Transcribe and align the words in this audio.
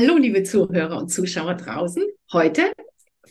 Hallo, 0.00 0.16
liebe 0.16 0.44
Zuhörer 0.44 0.96
und 0.96 1.08
Zuschauer 1.08 1.54
draußen. 1.54 2.04
Heute 2.32 2.70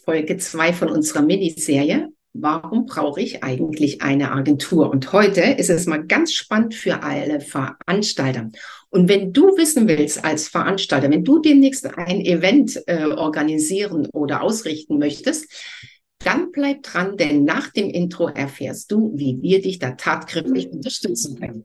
Folge 0.04 0.36
2 0.36 0.74
von 0.74 0.90
unserer 0.90 1.22
Miniserie. 1.22 2.10
Warum 2.34 2.86
brauche 2.88 3.22
ich 3.22 3.42
eigentlich 3.42 4.02
eine 4.02 4.34
Agentur? 4.34 4.90
Und 4.90 5.14
heute 5.14 5.40
ist 5.40 5.70
es 5.70 5.86
mal 5.86 6.06
ganz 6.06 6.34
spannend 6.34 6.76
für 6.76 7.04
alle 7.04 7.40
Veranstalter. 7.40 8.52
Und 8.90 9.08
wenn 9.08 9.32
du 9.32 9.56
wissen 9.56 9.88
willst 9.88 10.26
als 10.26 10.50
Veranstalter, 10.50 11.10
wenn 11.10 11.24
du 11.24 11.40
demnächst 11.40 11.86
ein 11.98 12.20
Event 12.20 12.84
äh, 12.88 13.06
organisieren 13.06 14.10
oder 14.12 14.42
ausrichten 14.42 15.00
möchtest, 15.00 15.50
dann 16.20 16.52
bleib 16.52 16.84
dran, 16.84 17.16
denn 17.16 17.46
nach 17.46 17.70
dem 17.72 17.90
Intro 17.90 18.28
erfährst 18.28 18.92
du, 18.92 19.14
wie 19.16 19.42
wir 19.42 19.62
dich 19.62 19.80
da 19.80 19.92
tatkräftig 19.92 20.70
unterstützen 20.70 21.40
können. 21.40 21.64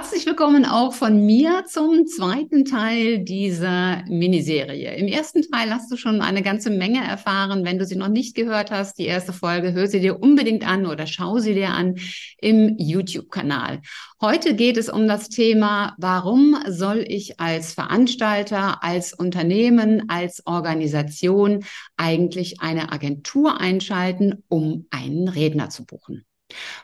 Herzlich 0.00 0.24
willkommen 0.24 0.64
auch 0.64 0.94
von 0.94 1.26
mir 1.26 1.64
zum 1.68 2.06
zweiten 2.06 2.64
Teil 2.64 3.18
dieser 3.18 4.02
Miniserie. 4.08 4.96
Im 4.96 5.06
ersten 5.06 5.42
Teil 5.42 5.70
hast 5.74 5.92
du 5.92 5.98
schon 5.98 6.22
eine 6.22 6.40
ganze 6.40 6.70
Menge 6.70 7.04
erfahren. 7.04 7.66
Wenn 7.66 7.78
du 7.78 7.84
sie 7.84 7.96
noch 7.96 8.08
nicht 8.08 8.34
gehört 8.34 8.70
hast, 8.70 8.98
die 8.98 9.04
erste 9.04 9.34
Folge, 9.34 9.74
hör 9.74 9.86
sie 9.88 10.00
dir 10.00 10.18
unbedingt 10.18 10.66
an 10.66 10.86
oder 10.86 11.06
schau 11.06 11.38
sie 11.38 11.52
dir 11.52 11.68
an 11.68 11.96
im 12.38 12.76
YouTube-Kanal. 12.78 13.82
Heute 14.22 14.54
geht 14.54 14.78
es 14.78 14.88
um 14.88 15.06
das 15.06 15.28
Thema, 15.28 15.94
warum 15.98 16.56
soll 16.66 17.04
ich 17.06 17.38
als 17.38 17.74
Veranstalter, 17.74 18.82
als 18.82 19.12
Unternehmen, 19.12 20.08
als 20.08 20.46
Organisation 20.46 21.62
eigentlich 21.98 22.62
eine 22.62 22.90
Agentur 22.90 23.60
einschalten, 23.60 24.44
um 24.48 24.86
einen 24.88 25.28
Redner 25.28 25.68
zu 25.68 25.84
buchen. 25.84 26.24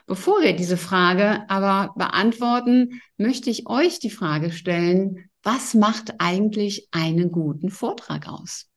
Bevor 0.05 0.41
wir 0.41 0.53
diese 0.53 0.77
Frage 0.77 1.49
aber 1.49 1.93
beantworten, 1.95 3.01
möchte 3.17 3.49
ich 3.49 3.67
euch 3.67 3.99
die 3.99 4.09
Frage 4.09 4.51
stellen, 4.51 5.29
was 5.43 5.73
macht 5.73 6.15
eigentlich 6.19 6.87
einen 6.91 7.31
guten 7.31 7.69
Vortrag 7.69 8.27
aus? 8.27 8.69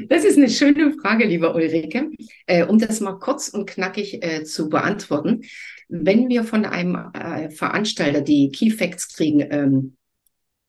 das 0.08 0.24
ist 0.24 0.38
eine 0.38 0.48
schöne 0.48 0.92
Frage, 1.00 1.26
lieber 1.26 1.54
Ulrike. 1.54 2.10
Äh, 2.46 2.64
um 2.64 2.78
das 2.78 3.00
mal 3.00 3.18
kurz 3.18 3.48
und 3.48 3.66
knackig 3.68 4.22
äh, 4.24 4.44
zu 4.44 4.68
beantworten. 4.68 5.42
Wenn 5.88 6.28
wir 6.28 6.44
von 6.44 6.64
einem 6.64 7.10
äh, 7.12 7.50
Veranstalter 7.50 8.20
die 8.20 8.50
Key 8.50 8.70
Facts 8.70 9.14
kriegen, 9.14 9.40
ähm, 9.50 9.96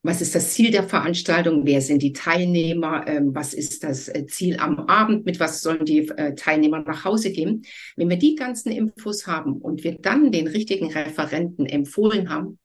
was 0.03 0.21
ist 0.21 0.35
das 0.35 0.51
Ziel 0.51 0.69
der 0.69 0.83
Veranstaltung? 0.83 1.65
Wer 1.65 1.81
sind 1.81 2.03
die 2.03 2.11
Teilnehmer? 2.11 3.07
Ähm, 3.07 3.33
was 3.33 3.53
ist 3.53 3.83
das 3.83 4.09
äh, 4.09 4.25
Ziel 4.27 4.57
am 4.59 4.79
Abend? 4.81 5.25
Mit 5.25 5.39
was 5.39 5.61
sollen 5.61 5.85
die 5.85 6.09
äh, 6.09 6.35
Teilnehmer 6.35 6.79
nach 6.79 7.05
Hause 7.05 7.31
gehen? 7.31 7.63
Wenn 7.95 8.09
wir 8.09 8.17
die 8.17 8.35
ganzen 8.35 8.71
Infos 8.73 9.27
haben 9.27 9.61
und 9.61 9.85
wir 9.85 9.97
dann 9.97 10.33
den 10.33 10.47
richtigen 10.47 10.91
Referenten 10.91 11.65
empfohlen 11.65 12.29
haben, 12.29 12.59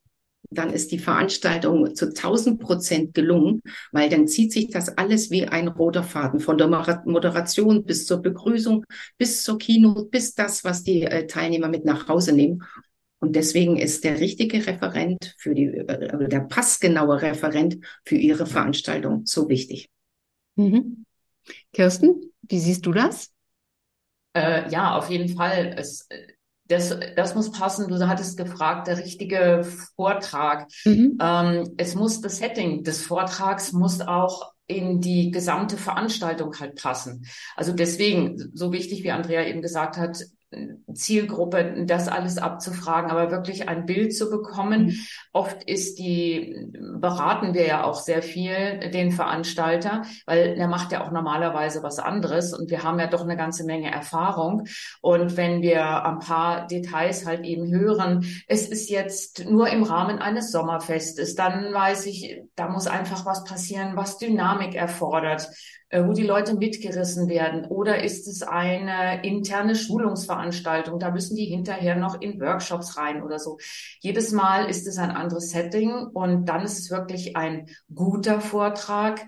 dann 0.51 0.71
ist 0.71 0.91
die 0.91 0.99
Veranstaltung 0.99 1.95
zu 1.95 2.07
1000 2.07 2.59
Prozent 2.59 3.13
gelungen, 3.13 3.61
weil 3.91 4.09
dann 4.09 4.27
zieht 4.27 4.51
sich 4.51 4.69
das 4.69 4.97
alles 4.97 5.31
wie 5.31 5.47
ein 5.47 5.67
roter 5.67 6.03
Faden 6.03 6.39
von 6.39 6.57
der 6.57 6.67
Moderation 6.67 7.85
bis 7.85 8.05
zur 8.05 8.21
Begrüßung, 8.21 8.85
bis 9.17 9.43
zur 9.43 9.59
Keynote, 9.59 10.05
bis 10.05 10.33
das, 10.33 10.63
was 10.63 10.83
die 10.83 11.03
äh, 11.03 11.27
Teilnehmer 11.27 11.69
mit 11.69 11.85
nach 11.85 12.07
Hause 12.07 12.33
nehmen. 12.33 12.63
Und 13.19 13.35
deswegen 13.35 13.77
ist 13.77 14.03
der 14.05 14.19
richtige 14.19 14.65
Referent 14.65 15.35
für 15.37 15.53
die, 15.53 15.69
oder 15.81 16.27
der 16.27 16.41
passgenaue 16.41 17.21
Referent 17.21 17.77
für 18.05 18.15
Ihre 18.15 18.45
Veranstaltung 18.45 19.25
so 19.25 19.49
wichtig. 19.49 19.89
Mhm. 20.55 21.05
Kirsten, 21.73 22.31
wie 22.41 22.59
siehst 22.59 22.85
du 22.85 22.93
das? 22.93 23.31
Äh, 24.33 24.69
ja, 24.69 24.95
auf 24.95 25.09
jeden 25.09 25.35
Fall. 25.35 25.75
Es, 25.77 26.07
das, 26.65 26.95
das 27.15 27.35
muss 27.35 27.51
passen. 27.51 27.87
Du 27.87 28.07
hattest 28.07 28.37
gefragt, 28.37 28.87
der 28.87 28.97
richtige 28.97 29.65
Vortrag. 29.95 30.69
Mhm. 30.85 31.17
Ähm, 31.19 31.73
es 31.77 31.95
muss 31.95 32.21
das 32.21 32.37
Setting 32.37 32.83
des 32.83 33.05
Vortrags 33.05 33.73
muss 33.73 34.01
auch 34.01 34.53
in 34.67 35.01
die 35.01 35.31
gesamte 35.31 35.77
Veranstaltung 35.77 36.57
halt 36.59 36.79
passen. 36.79 37.25
Also 37.55 37.73
deswegen, 37.73 38.37
so 38.53 38.71
wichtig, 38.71 39.03
wie 39.03 39.11
Andrea 39.11 39.43
eben 39.45 39.63
gesagt 39.63 39.97
hat, 39.97 40.23
Zielgruppe, 40.93 41.85
das 41.85 42.07
alles 42.07 42.39
abzufragen, 42.39 43.11
aber 43.11 43.29
wirklich 43.29 43.69
ein 43.69 43.85
Bild 43.85 44.15
zu 44.15 44.31
bekommen. 44.31 44.87
Mhm. 44.87 44.95
Oft 45.31 45.63
ist 45.63 45.99
die, 45.99 46.71
beraten 46.95 47.53
wir 47.53 47.67
ja 47.67 47.83
auch 47.83 47.99
sehr 47.99 48.23
viel 48.23 48.89
den 48.89 49.11
Veranstalter, 49.11 50.03
weil 50.25 50.55
der 50.55 50.67
macht 50.67 50.91
ja 50.91 51.05
auch 51.05 51.11
normalerweise 51.11 51.83
was 51.83 51.99
anderes 51.99 52.53
und 52.53 52.71
wir 52.71 52.83
haben 52.83 52.99
ja 52.99 53.07
doch 53.07 53.21
eine 53.21 53.37
ganze 53.37 53.63
Menge 53.63 53.91
Erfahrung. 53.91 54.65
Und 55.01 55.37
wenn 55.37 55.61
wir 55.61 56.05
ein 56.05 56.19
paar 56.19 56.65
Details 56.65 57.27
halt 57.27 57.45
eben 57.45 57.71
hören, 57.71 58.25
es 58.47 58.67
ist 58.67 58.89
jetzt 58.89 59.45
nur 59.47 59.69
im 59.69 59.83
Rahmen 59.83 60.17
eines 60.17 60.51
Sommerfestes, 60.51 61.35
dann 61.35 61.71
weiß 61.71 62.07
ich, 62.07 62.41
da 62.55 62.69
muss 62.69 62.87
einfach 62.87 63.25
was 63.25 63.43
passieren, 63.43 63.95
was 63.95 64.17
Dynamik 64.17 64.73
erfordert 64.73 65.47
wo 65.91 66.13
die 66.13 66.23
Leute 66.23 66.55
mitgerissen 66.55 67.27
werden? 67.29 67.65
Oder 67.65 68.03
ist 68.03 68.27
es 68.27 68.43
eine 68.43 69.23
interne 69.23 69.75
Schulungsveranstaltung? 69.75 70.99
Da 70.99 71.11
müssen 71.11 71.35
die 71.35 71.45
hinterher 71.45 71.95
noch 71.95 72.21
in 72.21 72.39
Workshops 72.39 72.97
rein 72.97 73.23
oder 73.23 73.39
so. 73.39 73.57
Jedes 73.99 74.31
Mal 74.31 74.69
ist 74.69 74.87
es 74.87 74.97
ein 74.97 75.11
anderes 75.11 75.49
Setting 75.49 75.91
und 75.91 76.45
dann 76.45 76.63
ist 76.63 76.79
es 76.79 76.91
wirklich 76.91 77.35
ein 77.35 77.67
guter 77.93 78.39
Vortrag, 78.39 79.25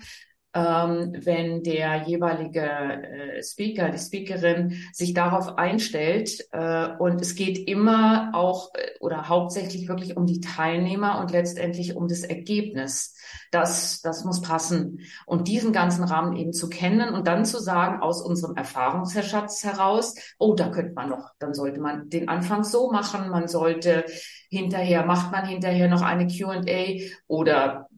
ähm, 0.54 1.12
wenn 1.18 1.62
der 1.62 2.02
jeweilige 2.02 2.62
äh, 2.62 3.42
Speaker, 3.42 3.88
die 3.88 3.98
Speakerin 3.98 4.76
sich 4.92 5.14
darauf 5.14 5.56
einstellt. 5.56 6.46
Äh, 6.52 6.88
und 6.98 7.20
es 7.20 7.34
geht 7.34 7.68
immer 7.68 8.30
auch 8.34 8.70
äh, 8.74 8.98
oder 9.00 9.28
hauptsächlich 9.28 9.88
wirklich 9.88 10.16
um 10.16 10.26
die 10.26 10.40
Teilnehmer 10.40 11.20
und 11.20 11.30
letztendlich 11.30 11.96
um 11.96 12.06
das 12.06 12.22
Ergebnis. 12.22 13.16
Das, 13.50 14.02
das 14.02 14.24
muss 14.24 14.42
passen. 14.42 15.00
Und 15.26 15.48
diesen 15.48 15.72
ganzen 15.72 16.04
Rahmen 16.04 16.36
eben 16.36 16.52
zu 16.52 16.68
kennen 16.68 17.14
und 17.14 17.26
dann 17.26 17.44
zu 17.46 17.58
sagen, 17.58 18.02
aus 18.02 18.20
unserem 18.20 18.56
Erfahrungsschatz 18.56 19.64
heraus, 19.64 20.14
oh, 20.38 20.54
da 20.54 20.68
könnte 20.68 20.92
man 20.92 21.08
noch, 21.08 21.30
dann 21.38 21.54
sollte 21.54 21.80
man 21.80 22.10
den 22.10 22.28
Anfang 22.28 22.64
so 22.64 22.90
machen, 22.90 23.30
man 23.30 23.48
sollte 23.48 24.04
hinterher, 24.50 25.06
macht 25.06 25.32
man 25.32 25.46
hinterher 25.46 25.88
noch 25.88 26.02
eine 26.02 26.26
Q&A 26.26 27.00
oder 27.26 27.88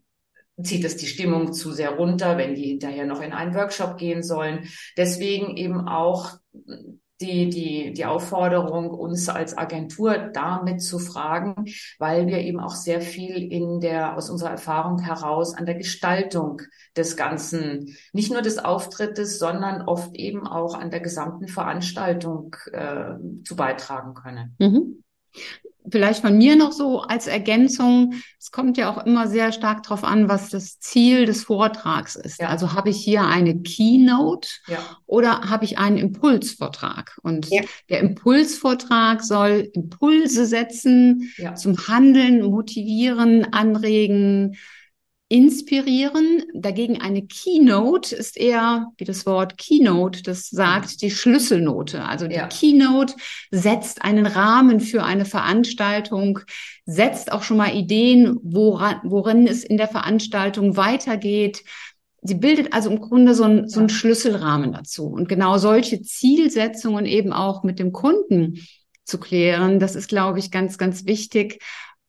zieht 0.62 0.84
es 0.84 0.96
die 0.96 1.06
Stimmung 1.06 1.52
zu 1.52 1.72
sehr 1.72 1.90
runter, 1.90 2.38
wenn 2.38 2.54
die 2.54 2.68
hinterher 2.68 3.06
noch 3.06 3.20
in 3.20 3.32
einen 3.32 3.54
Workshop 3.54 3.96
gehen 3.96 4.22
sollen. 4.22 4.68
Deswegen 4.96 5.56
eben 5.56 5.88
auch 5.88 6.32
die, 7.20 7.48
die, 7.48 7.92
die 7.92 8.04
Aufforderung, 8.04 8.90
uns 8.90 9.28
als 9.28 9.56
Agentur 9.56 10.16
damit 10.32 10.82
zu 10.82 10.98
fragen, 10.98 11.66
weil 11.98 12.26
wir 12.26 12.38
eben 12.38 12.60
auch 12.60 12.74
sehr 12.74 13.00
viel 13.00 13.52
in 13.52 13.80
der, 13.80 14.16
aus 14.16 14.30
unserer 14.30 14.50
Erfahrung 14.50 14.98
heraus 14.98 15.54
an 15.54 15.66
der 15.66 15.76
Gestaltung 15.76 16.62
des 16.96 17.16
Ganzen, 17.16 17.96
nicht 18.12 18.32
nur 18.32 18.42
des 18.42 18.58
Auftrittes, 18.58 19.38
sondern 19.38 19.82
oft 19.82 20.14
eben 20.14 20.46
auch 20.46 20.74
an 20.74 20.90
der 20.90 21.00
gesamten 21.00 21.48
Veranstaltung 21.48 22.56
äh, 22.72 23.14
zu 23.44 23.56
beitragen 23.56 24.14
können. 24.14 24.56
Mhm. 24.58 25.04
Vielleicht 25.90 26.22
von 26.22 26.38
mir 26.38 26.56
noch 26.56 26.72
so 26.72 27.02
als 27.02 27.26
Ergänzung. 27.26 28.14
Es 28.40 28.50
kommt 28.50 28.78
ja 28.78 28.90
auch 28.90 29.04
immer 29.04 29.28
sehr 29.28 29.52
stark 29.52 29.82
darauf 29.82 30.02
an, 30.02 30.30
was 30.30 30.48
das 30.48 30.80
Ziel 30.80 31.26
des 31.26 31.44
Vortrags 31.44 32.16
ist. 32.16 32.40
Ja. 32.40 32.48
Also 32.48 32.72
habe 32.72 32.88
ich 32.88 32.96
hier 32.96 33.22
eine 33.22 33.60
Keynote 33.60 34.48
ja. 34.66 34.78
oder 35.04 35.50
habe 35.50 35.66
ich 35.66 35.76
einen 35.76 35.98
Impulsvortrag? 35.98 37.18
Und 37.22 37.50
ja. 37.50 37.62
der 37.90 38.00
Impulsvortrag 38.00 39.22
soll 39.22 39.68
Impulse 39.74 40.46
setzen, 40.46 41.30
zum 41.54 41.76
Handeln 41.86 42.42
motivieren, 42.42 43.52
anregen, 43.52 44.56
inspirieren. 45.28 46.42
Dagegen 46.54 47.00
eine 47.00 47.26
Keynote 47.26 48.14
ist 48.14 48.36
eher, 48.36 48.88
wie 48.98 49.04
das 49.04 49.24
Wort 49.26 49.56
Keynote 49.56 50.22
das 50.22 50.48
sagt, 50.48 51.00
die 51.02 51.10
Schlüsselnote. 51.10 52.04
Also 52.04 52.28
die 52.28 52.36
ja. 52.36 52.46
Keynote 52.46 53.14
setzt 53.50 54.02
einen 54.02 54.26
Rahmen 54.26 54.80
für 54.80 55.02
eine 55.02 55.24
Veranstaltung, 55.24 56.40
setzt 56.84 57.32
auch 57.32 57.42
schon 57.42 57.56
mal 57.56 57.74
Ideen, 57.74 58.38
woran, 58.42 59.00
worin 59.04 59.46
es 59.46 59.64
in 59.64 59.76
der 59.76 59.88
Veranstaltung 59.88 60.76
weitergeht. 60.76 61.64
Sie 62.22 62.34
bildet 62.34 62.72
also 62.72 62.90
im 62.90 63.00
Grunde 63.00 63.34
so, 63.34 63.44
ein, 63.44 63.68
so 63.68 63.80
einen 63.80 63.88
Schlüsselrahmen 63.88 64.72
dazu. 64.72 65.06
Und 65.06 65.28
genau 65.28 65.58
solche 65.58 66.02
Zielsetzungen 66.02 67.06
eben 67.06 67.32
auch 67.32 67.64
mit 67.64 67.78
dem 67.78 67.92
Kunden 67.92 68.60
zu 69.04 69.18
klären, 69.18 69.80
das 69.80 69.94
ist, 69.94 70.08
glaube 70.08 70.38
ich, 70.38 70.50
ganz, 70.50 70.78
ganz 70.78 71.04
wichtig, 71.06 71.60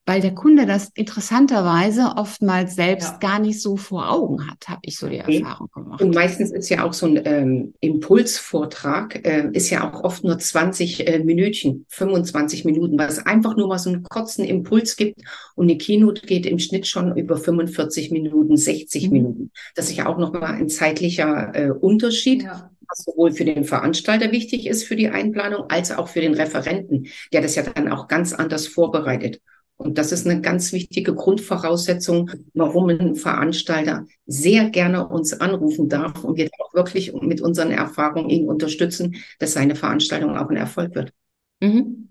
weil 0.06 0.20
der 0.20 0.34
Kunde 0.34 0.66
das 0.66 0.90
interessanterweise 0.94 2.12
oftmals 2.16 2.76
selbst 2.76 3.14
ja. 3.14 3.18
gar 3.18 3.38
nicht 3.40 3.60
so 3.60 3.76
vor 3.76 4.10
Augen 4.10 4.48
hat, 4.48 4.68
habe 4.68 4.80
ich 4.82 4.96
so 4.96 5.08
die 5.08 5.20
okay. 5.20 5.40
Erfahrung 5.40 5.68
gemacht. 5.74 6.00
Und 6.00 6.14
meistens 6.14 6.52
ist 6.52 6.68
ja 6.68 6.84
auch 6.84 6.92
so 6.92 7.06
ein 7.06 7.20
ähm, 7.24 7.74
Impulsvortrag, 7.80 9.26
äh, 9.26 9.50
ist 9.52 9.68
ja 9.70 9.90
auch 9.90 10.04
oft 10.04 10.22
nur 10.22 10.38
20 10.38 11.08
äh, 11.08 11.18
Minütchen, 11.18 11.86
25 11.88 12.64
Minuten, 12.64 12.96
weil 12.96 13.08
es 13.08 13.18
einfach 13.18 13.56
nur 13.56 13.66
mal 13.66 13.80
so 13.80 13.90
einen 13.90 14.04
kurzen 14.04 14.44
Impuls 14.44 14.94
gibt 14.94 15.20
und 15.56 15.64
eine 15.64 15.76
Keynote 15.76 16.24
geht 16.24 16.46
im 16.46 16.60
Schnitt 16.60 16.86
schon 16.86 17.16
über 17.16 17.36
45 17.36 18.12
Minuten, 18.12 18.56
60 18.56 19.06
mhm. 19.06 19.12
Minuten. 19.12 19.50
Das 19.74 19.90
ist 19.90 19.96
ja 19.96 20.06
auch 20.06 20.18
nochmal 20.18 20.54
ein 20.54 20.68
zeitlicher 20.68 21.50
äh, 21.52 21.70
Unterschied. 21.70 22.44
Ja 22.44 22.70
was 22.88 23.02
sowohl 23.02 23.32
für 23.32 23.44
den 23.44 23.64
Veranstalter 23.64 24.30
wichtig 24.30 24.68
ist 24.68 24.84
für 24.84 24.94
die 24.94 25.08
Einplanung, 25.08 25.64
als 25.70 25.90
auch 25.90 26.06
für 26.06 26.20
den 26.20 26.34
Referenten, 26.34 27.08
der 27.32 27.42
das 27.42 27.56
ja 27.56 27.64
dann 27.64 27.88
auch 27.88 28.06
ganz 28.06 28.32
anders 28.32 28.68
vorbereitet. 28.68 29.40
Und 29.78 29.98
das 29.98 30.10
ist 30.10 30.26
eine 30.26 30.40
ganz 30.40 30.72
wichtige 30.72 31.14
Grundvoraussetzung, 31.14 32.30
warum 32.54 32.88
ein 32.88 33.14
Veranstalter 33.14 34.06
sehr 34.24 34.70
gerne 34.70 35.06
uns 35.06 35.34
anrufen 35.34 35.88
darf 35.88 36.24
und 36.24 36.36
wir 36.36 36.48
auch 36.58 36.72
wirklich 36.72 37.12
mit 37.12 37.42
unseren 37.42 37.70
Erfahrungen 37.70 38.30
ihn 38.30 38.48
unterstützen, 38.48 39.16
dass 39.38 39.52
seine 39.52 39.76
Veranstaltung 39.76 40.36
auch 40.36 40.48
ein 40.48 40.56
Erfolg 40.56 40.94
wird. 40.94 41.12
Mhm. 41.60 42.08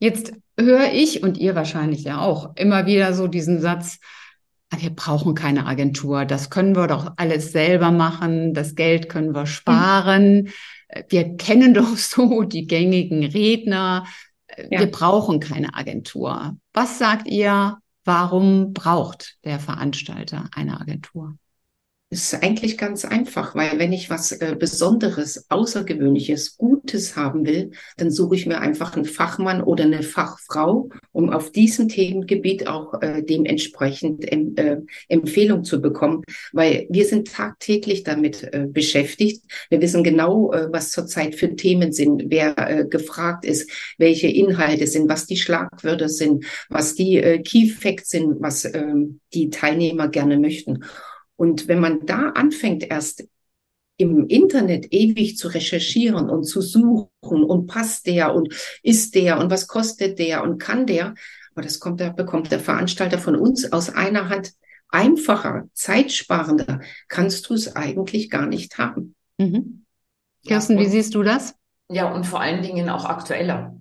Jetzt 0.00 0.32
höre 0.58 0.92
ich 0.92 1.22
und 1.22 1.38
ihr 1.38 1.54
wahrscheinlich 1.54 2.02
ja 2.04 2.20
auch 2.20 2.56
immer 2.56 2.86
wieder 2.86 3.14
so 3.14 3.28
diesen 3.28 3.60
Satz, 3.60 3.98
ah, 4.70 4.76
wir 4.80 4.90
brauchen 4.90 5.34
keine 5.34 5.66
Agentur, 5.66 6.24
das 6.24 6.50
können 6.50 6.74
wir 6.74 6.88
doch 6.88 7.12
alles 7.16 7.52
selber 7.52 7.92
machen, 7.92 8.52
das 8.52 8.74
Geld 8.74 9.08
können 9.08 9.34
wir 9.34 9.46
sparen. 9.46 10.42
Mhm. 10.42 10.48
Wir 11.08 11.36
kennen 11.36 11.72
doch 11.72 11.96
so 11.96 12.42
die 12.42 12.66
gängigen 12.66 13.22
Redner, 13.24 14.06
ja. 14.70 14.80
wir 14.80 14.90
brauchen 14.90 15.40
keine 15.40 15.74
Agentur. 15.74 16.56
Was 16.72 16.98
sagt 16.98 17.26
ihr, 17.26 17.78
warum 18.04 18.72
braucht 18.72 19.38
der 19.44 19.58
Veranstalter 19.58 20.48
eine 20.54 20.80
Agentur? 20.80 21.36
Ist 22.10 22.42
eigentlich 22.42 22.76
ganz 22.76 23.04
einfach, 23.04 23.54
weil 23.54 23.78
wenn 23.78 23.92
ich 23.92 24.10
was 24.10 24.32
äh, 24.32 24.56
Besonderes, 24.58 25.46
Außergewöhnliches, 25.48 26.56
Gutes 26.56 27.14
haben 27.14 27.46
will, 27.46 27.70
dann 27.98 28.10
suche 28.10 28.34
ich 28.34 28.46
mir 28.46 28.60
einfach 28.60 28.96
einen 28.96 29.04
Fachmann 29.04 29.62
oder 29.62 29.84
eine 29.84 30.02
Fachfrau, 30.02 30.88
um 31.12 31.30
auf 31.30 31.52
diesem 31.52 31.88
Themengebiet 31.88 32.66
auch 32.66 33.00
äh, 33.00 33.22
dementsprechend 33.22 34.30
em, 34.30 34.54
äh, 34.56 34.78
Empfehlung 35.08 35.62
zu 35.62 35.80
bekommen, 35.80 36.24
weil 36.52 36.88
wir 36.90 37.04
sind 37.04 37.32
tagtäglich 37.32 38.02
damit 38.02 38.42
äh, 38.42 38.66
beschäftigt. 38.68 39.44
Wir 39.68 39.80
wissen 39.80 40.02
genau, 40.02 40.52
äh, 40.52 40.66
was 40.72 40.90
zurzeit 40.90 41.36
für 41.36 41.54
Themen 41.54 41.92
sind, 41.92 42.24
wer 42.26 42.58
äh, 42.58 42.86
gefragt 42.86 43.44
ist, 43.44 43.70
welche 43.98 44.26
Inhalte 44.26 44.88
sind, 44.88 45.08
was 45.08 45.26
die 45.26 45.36
Schlagwörter 45.36 46.08
sind, 46.08 46.44
was 46.68 46.96
die 46.96 47.18
äh, 47.18 47.40
Key 47.40 47.68
Facts 47.68 48.10
sind, 48.10 48.40
was 48.40 48.64
äh, 48.64 48.94
die 49.32 49.50
Teilnehmer 49.50 50.08
gerne 50.08 50.36
möchten. 50.36 50.80
Und 51.40 51.68
wenn 51.68 51.80
man 51.80 52.04
da 52.04 52.32
anfängt, 52.34 52.82
erst 52.82 53.26
im 53.96 54.26
Internet 54.26 54.92
ewig 54.92 55.38
zu 55.38 55.48
recherchieren 55.48 56.28
und 56.28 56.44
zu 56.44 56.60
suchen 56.60 57.08
und 57.22 57.66
passt 57.66 58.06
der 58.06 58.34
und 58.34 58.54
ist 58.82 59.14
der 59.14 59.38
und 59.38 59.50
was 59.50 59.66
kostet 59.66 60.18
der 60.18 60.42
und 60.42 60.58
kann 60.58 60.86
der, 60.86 61.14
aber 61.54 61.62
das 61.62 61.80
kommt, 61.80 61.98
da 61.98 62.10
bekommt 62.10 62.52
der 62.52 62.60
Veranstalter 62.60 63.18
von 63.18 63.36
uns 63.36 63.72
aus 63.72 63.88
einer 63.88 64.28
Hand 64.28 64.52
einfacher, 64.90 65.64
zeitsparender, 65.72 66.82
kannst 67.08 67.48
du 67.48 67.54
es 67.54 67.74
eigentlich 67.74 68.28
gar 68.28 68.44
nicht 68.44 68.76
haben. 68.76 69.14
Mhm. 69.38 69.86
Kirsten, 70.46 70.76
ja, 70.76 70.84
wie 70.84 70.88
siehst 70.90 71.14
du 71.14 71.22
das? 71.22 71.54
Ja, 71.88 72.12
und 72.12 72.26
vor 72.26 72.42
allen 72.42 72.60
Dingen 72.60 72.90
auch 72.90 73.06
aktueller. 73.06 73.79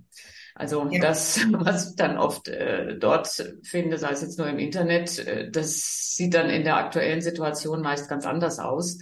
Also 0.55 0.87
ja. 0.89 0.99
das, 0.99 1.39
was 1.51 1.91
ich 1.91 1.95
dann 1.95 2.17
oft 2.17 2.47
äh, 2.47 2.97
dort 2.97 3.27
finde, 3.63 3.97
sei 3.97 4.11
es 4.11 4.21
jetzt 4.21 4.37
nur 4.37 4.47
im 4.47 4.59
Internet, 4.59 5.19
äh, 5.19 5.49
das 5.49 6.15
sieht 6.15 6.33
dann 6.33 6.49
in 6.49 6.63
der 6.63 6.77
aktuellen 6.77 7.21
Situation 7.21 7.81
meist 7.81 8.09
ganz 8.09 8.25
anders 8.25 8.59
aus. 8.59 8.99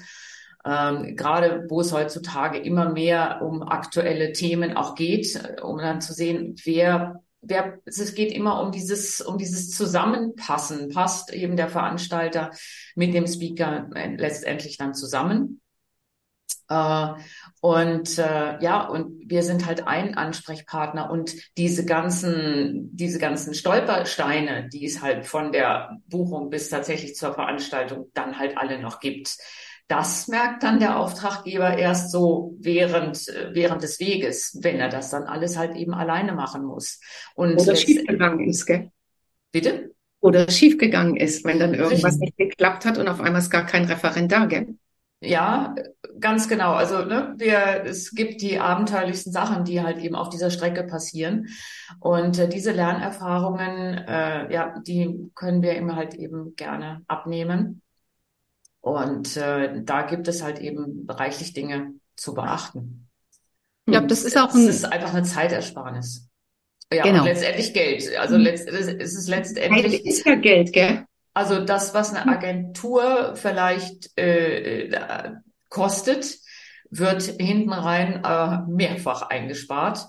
Ähm, 0.66 1.16
gerade 1.16 1.66
wo 1.70 1.82
es 1.82 1.94
heutzutage 1.94 2.58
immer 2.58 2.90
mehr 2.90 3.42
um 3.42 3.64
aktuelle 3.64 4.34
Themen 4.34 4.76
auch 4.76 4.96
geht, 4.96 5.36
äh, 5.36 5.62
um 5.62 5.78
dann 5.78 6.02
zu 6.02 6.14
sehen, 6.14 6.56
wer 6.64 7.22
wer, 7.42 7.80
es 7.86 8.14
geht 8.16 8.32
immer 8.32 8.62
um 8.62 8.72
dieses, 8.72 9.22
um 9.22 9.38
dieses 9.38 9.72
Zusammenpassen. 9.72 10.90
Passt 10.90 11.34
eben 11.34 11.56
der 11.56 11.70
Veranstalter 11.70 12.52
mit 12.96 13.14
dem 13.14 13.28
Speaker 13.28 13.90
äh, 13.96 14.16
letztendlich 14.16 14.78
dann 14.78 14.94
zusammen? 14.94 15.62
Äh, 16.70 17.08
und 17.62 18.18
äh, 18.18 18.62
ja, 18.62 18.88
und 18.88 19.30
wir 19.30 19.44
sind 19.44 19.66
halt 19.66 19.88
ein 19.88 20.16
Ansprechpartner 20.16 21.10
und 21.10 21.34
diese 21.58 21.86
ganzen, 21.86 22.90
diese 22.94 23.20
ganzen 23.20 23.54
Stolpersteine, 23.54 24.70
die 24.70 24.86
es 24.86 25.02
halt 25.02 25.26
von 25.26 25.52
der 25.52 25.98
Buchung 26.08 26.50
bis 26.50 26.70
tatsächlich 26.70 27.16
zur 27.16 27.34
Veranstaltung 27.34 28.12
dann 28.14 28.38
halt 28.38 28.58
alle 28.58 28.80
noch 28.80 29.00
gibt. 29.00 29.38
Das 29.88 30.28
merkt 30.28 30.64
dann 30.64 30.80
der 30.80 31.00
Auftraggeber 31.00 31.78
erst 31.78 32.12
so 32.12 32.56
während, 32.60 33.26
während 33.54 33.82
des 33.82 34.02
Weges, 34.02 34.60
wenn 34.62 34.82
er 34.82 34.90
das 34.90 35.12
dann 35.12 35.24
alles 35.24 35.58
halt 35.58 35.78
eben 35.78 35.94
alleine 35.94 36.34
machen 36.34 36.66
muss. 36.66 37.00
Und 37.36 37.56
Oder 37.56 37.76
schiefgegangen 37.76 38.50
ist, 38.50 38.66
gell? 38.66 38.92
Bitte? 39.54 39.92
Oder 40.20 40.50
schiefgegangen 40.52 41.16
ist, 41.16 41.46
wenn 41.46 41.60
dann 41.60 41.74
irgendwas 41.74 42.18
nicht 42.18 42.36
geklappt 42.36 42.84
hat 42.84 42.98
und 42.98 43.08
auf 43.08 43.22
einmal 43.22 43.42
ist 43.42 43.50
gar 43.50 43.66
kein 43.66 43.86
Referent 43.86 44.30
da, 44.30 44.46
gell? 44.46 44.76
Ja, 45.20 45.74
ganz 46.20 46.48
genau. 46.48 46.74
Also 46.74 47.04
ne, 47.04 47.34
wir, 47.38 47.84
es 47.86 48.12
gibt 48.12 48.42
die 48.42 48.60
abenteuerlichsten 48.60 49.34
Sachen, 49.34 49.64
die 49.64 49.82
halt 49.82 49.98
eben 49.98 50.16
auf 50.16 50.30
dieser 50.30 50.52
Strecke 50.52 50.84
passieren. 50.84 51.48
Und 52.00 52.38
äh, 52.38 52.48
diese 52.48 52.72
Lernerfahrungen, 52.72 53.98
äh, 53.98 54.54
ja, 54.54 54.80
die 54.80 55.32
können 55.34 55.64
wir 55.64 55.76
immer 55.76 55.96
halt 55.96 56.14
eben 56.14 56.56
gerne 56.56 57.02
abnehmen. 57.08 57.82
Und 58.82 59.36
äh, 59.38 59.82
da 59.84 60.04
gibt 60.04 60.28
es 60.28 60.44
halt 60.44 60.60
eben 60.60 61.08
reichlich 61.10 61.54
Dinge 61.54 61.94
zu 62.16 62.36
beachten. 62.36 63.10
Ich 63.86 63.94
glaube, 63.94 64.08
das 64.08 64.24
ist 64.24 64.38
auch 64.38 64.54
ein... 64.54 64.68
Es 64.68 64.76
ist 64.76 64.86
einfach 64.86 65.14
eine 65.14 65.24
Zeitersparnis. 65.24 66.30
Ja, 66.94 67.04
genau. 67.04 67.22
und 67.22 67.26
letztendlich 67.26 67.74
Geld. 67.74 68.16
Also 68.18 68.38
letzt, 68.38 68.68
es 68.68 69.16
ist 69.16 69.28
letztendlich... 69.28 70.04
Zeit 70.04 70.06
ist 70.06 70.26
ja 70.26 70.36
Geld, 70.36 70.74
gell? 70.74 71.06
Also 71.38 71.64
das, 71.64 71.94
was 71.94 72.16
eine. 72.16 72.28
Agentur 72.28 73.36
vielleicht 73.36 74.18
äh, 74.20 74.88
äh, 74.88 75.34
kostet, 75.70 76.40
wird 76.90 77.22
hinten 77.22 77.74
rein 77.74 78.24
äh, 78.24 78.62
mehrfach 78.68 79.22
eingespart. 79.30 80.04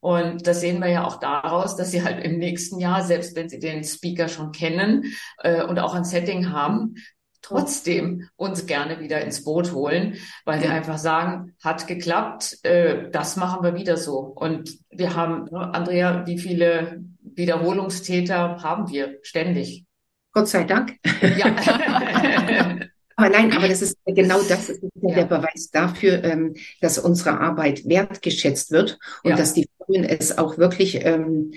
Und 0.00 0.44
das 0.44 0.60
sehen 0.60 0.80
wir 0.80 0.88
ja 0.88 1.04
auch 1.04 1.20
daraus, 1.20 1.76
dass 1.76 1.92
sie 1.92 2.02
halt 2.02 2.24
im 2.24 2.38
nächsten 2.38 2.80
Jahr, 2.80 3.04
selbst 3.04 3.36
wenn 3.36 3.48
sie 3.48 3.60
den 3.60 3.84
Speaker 3.84 4.26
schon 4.26 4.50
kennen 4.50 5.14
äh, 5.38 5.62
und 5.62 5.78
auch 5.78 5.94
ein 5.94 6.02
Setting 6.02 6.50
haben, 6.50 6.96
trotzdem 7.42 8.28
uns 8.34 8.66
gerne 8.66 8.98
wieder 8.98 9.20
ins 9.20 9.44
Boot 9.44 9.72
holen, 9.72 10.16
weil 10.44 10.60
ja. 10.60 10.66
die 10.66 10.72
einfach 10.72 10.98
sagen, 10.98 11.54
hat 11.62 11.86
geklappt, 11.86 12.58
äh, 12.64 13.08
das 13.12 13.36
machen 13.36 13.62
wir 13.62 13.76
wieder 13.76 13.96
so. 13.96 14.18
Und 14.18 14.78
wir 14.90 15.14
haben, 15.14 15.48
Andrea, 15.54 16.26
wie 16.26 16.40
viele 16.40 17.04
Wiederholungstäter 17.20 18.64
haben 18.64 18.90
wir 18.90 19.20
ständig? 19.22 19.86
Gott 20.32 20.48
sei 20.48 20.64
Dank. 20.64 20.96
Ja. 21.36 21.46
aber 23.16 23.28
nein, 23.28 23.52
aber 23.52 23.68
das 23.68 23.82
ist 23.82 23.98
genau 24.06 24.40
das 24.42 24.70
ist 24.70 24.82
ja. 25.00 25.14
der 25.14 25.24
Beweis 25.24 25.70
dafür, 25.70 26.24
ähm, 26.24 26.54
dass 26.80 26.98
unsere 26.98 27.38
Arbeit 27.38 27.86
wertgeschätzt 27.88 28.70
wird 28.70 28.98
und 29.22 29.30
ja. 29.30 29.36
dass 29.36 29.54
die 29.54 29.68
Firmen 29.86 30.04
es 30.04 30.36
auch 30.38 30.58
wirklich 30.58 31.04
ähm, 31.04 31.52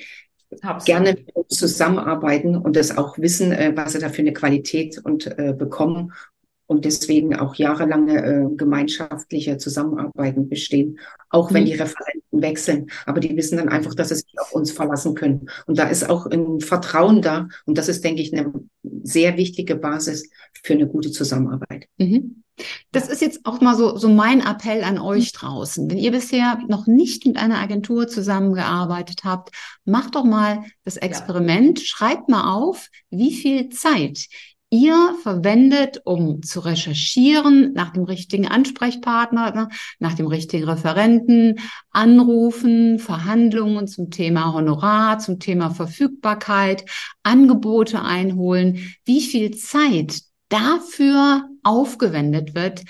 gerne 0.86 1.13
mit 1.13 1.36
uns 1.36 1.58
zusammenarbeiten 1.58 2.55
und 2.55 2.75
das 2.75 2.98
auch 2.98 3.17
wissen, 3.17 3.51
äh, 3.51 3.72
was 3.75 3.94
sie 3.94 4.00
da 4.00 4.10
für 4.10 4.22
eine 4.22 4.34
Qualität 4.34 5.00
und 5.03 5.27
äh, 5.38 5.53
bekommen 5.58 6.13
und 6.67 6.86
deswegen 6.86 7.36
auch 7.36 7.55
jahrelange 7.55 8.25
äh, 8.25 8.55
gemeinschaftliche 8.55 9.57
Zusammenarbeiten 9.57 10.50
bestehen, 10.50 11.00
auch 11.29 11.53
wenn 11.53 11.63
mhm. 11.63 11.67
die 11.67 11.74
Referenten 11.74 12.41
wechseln. 12.41 12.88
Aber 13.05 13.19
die 13.19 13.36
wissen 13.36 13.57
dann 13.57 13.69
einfach, 13.69 13.93
dass 13.93 14.10
sie 14.10 14.15
sich 14.15 14.39
auf 14.39 14.53
uns 14.53 14.72
verlassen 14.72 15.15
können. 15.15 15.50
Und 15.67 15.77
da 15.77 15.88
ist 15.88 16.10
auch 16.10 16.25
ein 16.25 16.60
Vertrauen 16.62 17.22
da. 17.22 17.48
Und 17.65 17.77
das 17.77 17.88
ist, 17.88 18.03
denke 18.03 18.22
ich, 18.22 18.34
eine 18.34 18.53
sehr 19.03 19.38
wichtige 19.38 19.75
Basis 19.75 20.29
für 20.63 20.74
eine 20.74 20.88
gute 20.88 21.12
Zusammenarbeit. 21.12 21.88
Mhm. 21.98 22.43
Das 22.91 23.10
ist 23.10 23.22
jetzt 23.22 23.41
auch 23.43 23.60
mal 23.60 23.75
so, 23.75 23.98
so 23.98 24.07
mein 24.07 24.39
Appell 24.39 24.84
an 24.84 24.98
euch 24.98 25.34
draußen. 25.34 25.89
Wenn 25.89 25.98
ihr 25.98 26.12
bisher 26.12 26.60
noch 26.69 26.88
nicht 26.88 27.25
mit 27.25 27.36
einer 27.36 27.60
Agentur 27.60 28.07
zusammengearbeitet 28.07 29.25
habt, 29.25 29.50
macht 29.84 30.15
doch 30.15 30.24
mal 30.24 30.63
das 30.86 30.95
Experiment, 30.95 31.79
ja. 31.79 31.86
schreibt 31.86 32.29
mal 32.29 32.55
auf, 32.55 32.88
wie 33.10 33.34
viel 33.34 33.69
Zeit 33.69 34.27
ihr 34.69 35.15
verwendet, 35.22 36.01
um 36.05 36.41
zu 36.41 36.60
recherchieren 36.60 37.74
nach 37.74 37.91
dem 37.91 38.03
richtigen 38.03 38.48
Ansprechpartner, 38.48 39.53
ne, 39.53 39.69
nach 40.00 40.13
dem 40.13 40.27
richtigen 40.27 40.65
Referenten, 40.65 41.60
anrufen, 41.91 43.00
Verhandlungen 43.00 43.88
zum 43.88 44.10
Thema 44.10 44.53
Honorar, 44.53 45.19
zum 45.19 45.39
Thema 45.39 45.69
Verfügbarkeit, 45.69 46.86
Angebote 47.24 48.01
einholen, 48.01 48.95
wie 49.05 49.22
viel 49.22 49.55
Zeit 49.55 50.22
dafür 50.50 51.48
aufgewendet 51.63 52.55
wird. 52.55 52.84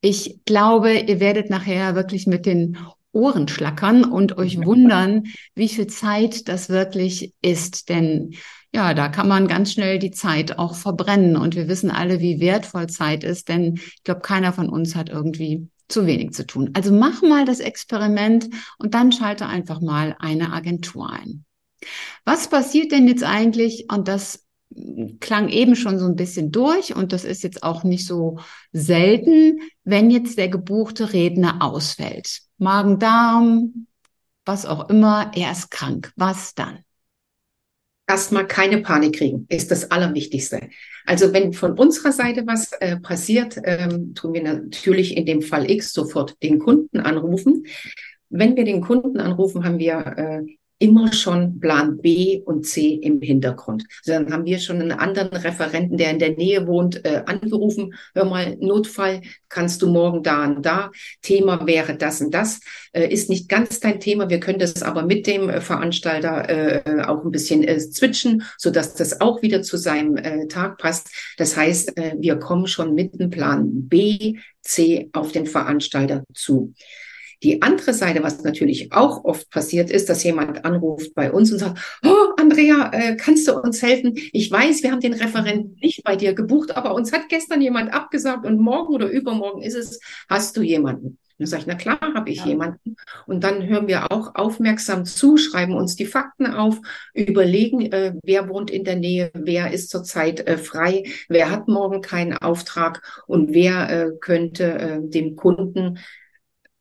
Ich 0.00 0.40
glaube, 0.44 0.92
ihr 0.92 1.20
werdet 1.20 1.50
nachher 1.50 1.94
wirklich 1.94 2.26
mit 2.26 2.46
den 2.46 2.76
Ohren 3.12 3.48
schlackern 3.48 4.04
und 4.04 4.36
euch 4.36 4.58
wundern, 4.64 5.24
wie 5.54 5.68
viel 5.68 5.86
Zeit 5.86 6.48
das 6.48 6.68
wirklich 6.68 7.32
ist. 7.40 7.88
Denn 7.88 8.34
ja, 8.74 8.92
da 8.92 9.08
kann 9.08 9.28
man 9.28 9.46
ganz 9.46 9.72
schnell 9.72 10.00
die 10.00 10.10
Zeit 10.10 10.58
auch 10.58 10.74
verbrennen. 10.74 11.36
Und 11.36 11.54
wir 11.54 11.68
wissen 11.68 11.92
alle, 11.92 12.18
wie 12.18 12.40
wertvoll 12.40 12.88
Zeit 12.88 13.22
ist, 13.22 13.48
denn 13.48 13.76
ich 13.76 14.02
glaube, 14.02 14.20
keiner 14.20 14.52
von 14.52 14.68
uns 14.68 14.96
hat 14.96 15.08
irgendwie 15.08 15.68
zu 15.86 16.06
wenig 16.06 16.32
zu 16.32 16.44
tun. 16.44 16.70
Also 16.74 16.92
mach 16.92 17.22
mal 17.22 17.44
das 17.44 17.60
Experiment 17.60 18.50
und 18.78 18.94
dann 18.94 19.12
schalte 19.12 19.46
einfach 19.46 19.80
mal 19.80 20.16
eine 20.18 20.52
Agentur 20.52 21.08
ein. 21.08 21.44
Was 22.24 22.48
passiert 22.48 22.90
denn 22.90 23.06
jetzt 23.06 23.22
eigentlich? 23.22 23.86
Und 23.92 24.08
das 24.08 24.44
klang 25.20 25.50
eben 25.50 25.76
schon 25.76 26.00
so 26.00 26.06
ein 26.06 26.16
bisschen 26.16 26.50
durch 26.50 26.96
und 26.96 27.12
das 27.12 27.24
ist 27.24 27.44
jetzt 27.44 27.62
auch 27.62 27.84
nicht 27.84 28.08
so 28.08 28.40
selten, 28.72 29.60
wenn 29.84 30.10
jetzt 30.10 30.36
der 30.36 30.48
gebuchte 30.48 31.12
Redner 31.12 31.58
ausfällt. 31.60 32.40
Magen-Darm, 32.58 33.86
was 34.44 34.66
auch 34.66 34.88
immer, 34.88 35.30
er 35.36 35.52
ist 35.52 35.70
krank. 35.70 36.12
Was 36.16 36.54
dann? 36.54 36.80
Erstmal 38.06 38.46
keine 38.46 38.82
Panik 38.82 39.16
kriegen, 39.16 39.46
ist 39.48 39.70
das 39.70 39.90
Allerwichtigste. 39.90 40.60
Also 41.06 41.32
wenn 41.32 41.52
von 41.52 41.78
unserer 41.78 42.12
Seite 42.12 42.46
was 42.46 42.72
äh, 42.72 42.98
passiert, 42.98 43.56
ähm, 43.64 44.14
tun 44.14 44.34
wir 44.34 44.42
natürlich 44.42 45.16
in 45.16 45.24
dem 45.24 45.40
Fall 45.40 45.70
X 45.70 45.92
sofort 45.92 46.42
den 46.42 46.58
Kunden 46.58 47.00
anrufen. 47.00 47.66
Wenn 48.28 48.56
wir 48.56 48.64
den 48.64 48.82
Kunden 48.82 49.20
anrufen, 49.20 49.64
haben 49.64 49.78
wir 49.78 49.98
äh, 50.16 50.42
immer 50.78 51.12
schon 51.12 51.60
Plan 51.60 51.98
B 51.98 52.42
und 52.44 52.66
C 52.66 52.94
im 52.94 53.20
Hintergrund. 53.20 53.84
Also 54.04 54.12
dann 54.18 54.32
haben 54.32 54.44
wir 54.44 54.58
schon 54.58 54.80
einen 54.80 54.92
anderen 54.92 55.28
Referenten, 55.28 55.96
der 55.96 56.10
in 56.10 56.18
der 56.18 56.36
Nähe 56.36 56.66
wohnt, 56.66 57.04
äh, 57.04 57.22
angerufen. 57.26 57.94
Hör 58.14 58.24
mal, 58.24 58.56
Notfall, 58.60 59.22
kannst 59.48 59.82
du 59.82 59.88
morgen 59.88 60.22
da 60.22 60.44
und 60.44 60.66
da. 60.66 60.90
Thema 61.22 61.66
wäre 61.66 61.96
das 61.96 62.20
und 62.20 62.34
das. 62.34 62.60
Äh, 62.92 63.08
ist 63.08 63.30
nicht 63.30 63.48
ganz 63.48 63.80
dein 63.80 64.00
Thema. 64.00 64.28
Wir 64.28 64.40
können 64.40 64.58
das 64.58 64.82
aber 64.82 65.04
mit 65.04 65.26
dem 65.26 65.48
äh, 65.48 65.60
Veranstalter 65.60 66.48
äh, 66.48 67.02
auch 67.04 67.24
ein 67.24 67.30
bisschen 67.30 67.62
äh, 67.62 67.78
switchen, 67.80 68.42
so 68.58 68.70
dass 68.70 68.94
das 68.94 69.20
auch 69.20 69.42
wieder 69.42 69.62
zu 69.62 69.76
seinem 69.76 70.16
äh, 70.16 70.48
Tag 70.48 70.78
passt. 70.78 71.08
Das 71.38 71.56
heißt, 71.56 71.96
äh, 71.96 72.16
wir 72.18 72.36
kommen 72.36 72.66
schon 72.66 72.94
mit 72.94 73.18
dem 73.18 73.30
Plan 73.30 73.88
B, 73.88 74.38
C 74.60 75.08
auf 75.12 75.30
den 75.30 75.46
Veranstalter 75.46 76.24
zu. 76.32 76.74
Die 77.42 77.62
andere 77.62 77.92
Seite, 77.92 78.22
was 78.22 78.42
natürlich 78.42 78.92
auch 78.92 79.24
oft 79.24 79.50
passiert 79.50 79.90
ist, 79.90 80.08
dass 80.08 80.24
jemand 80.24 80.64
anruft 80.64 81.14
bei 81.14 81.32
uns 81.32 81.52
und 81.52 81.58
sagt, 81.58 81.78
oh, 82.04 82.34
Andrea, 82.38 82.90
äh, 82.92 83.16
kannst 83.16 83.48
du 83.48 83.58
uns 83.58 83.82
helfen? 83.82 84.14
Ich 84.32 84.50
weiß, 84.50 84.82
wir 84.82 84.92
haben 84.92 85.00
den 85.00 85.14
Referenten 85.14 85.76
nicht 85.80 86.04
bei 86.04 86.16
dir 86.16 86.34
gebucht, 86.34 86.76
aber 86.76 86.94
uns 86.94 87.12
hat 87.12 87.28
gestern 87.28 87.60
jemand 87.60 87.92
abgesagt 87.92 88.46
und 88.46 88.60
morgen 88.60 88.94
oder 88.94 89.08
übermorgen 89.08 89.62
ist 89.62 89.74
es, 89.74 90.00
hast 90.28 90.56
du 90.56 90.62
jemanden? 90.62 91.18
Dann 91.38 91.48
sage 91.48 91.62
ich, 91.62 91.66
na 91.66 91.74
klar, 91.74 91.98
habe 92.00 92.30
ich 92.30 92.38
ja. 92.38 92.46
jemanden. 92.46 92.96
Und 93.26 93.42
dann 93.42 93.66
hören 93.66 93.88
wir 93.88 94.12
auch 94.12 94.36
aufmerksam 94.36 95.04
zu, 95.04 95.36
schreiben 95.36 95.74
uns 95.74 95.96
die 95.96 96.06
Fakten 96.06 96.46
auf, 96.46 96.78
überlegen, 97.12 97.92
äh, 97.92 98.14
wer 98.22 98.48
wohnt 98.48 98.70
in 98.70 98.84
der 98.84 98.96
Nähe, 98.96 99.30
wer 99.34 99.72
ist 99.72 99.90
zurzeit 99.90 100.46
äh, 100.46 100.58
frei, 100.58 101.04
wer 101.28 101.50
hat 101.50 101.66
morgen 101.66 102.02
keinen 102.02 102.36
Auftrag 102.36 103.02
und 103.26 103.52
wer 103.52 103.90
äh, 103.90 104.10
könnte 104.20 104.64
äh, 104.78 104.98
dem 105.02 105.34
Kunden 105.34 105.98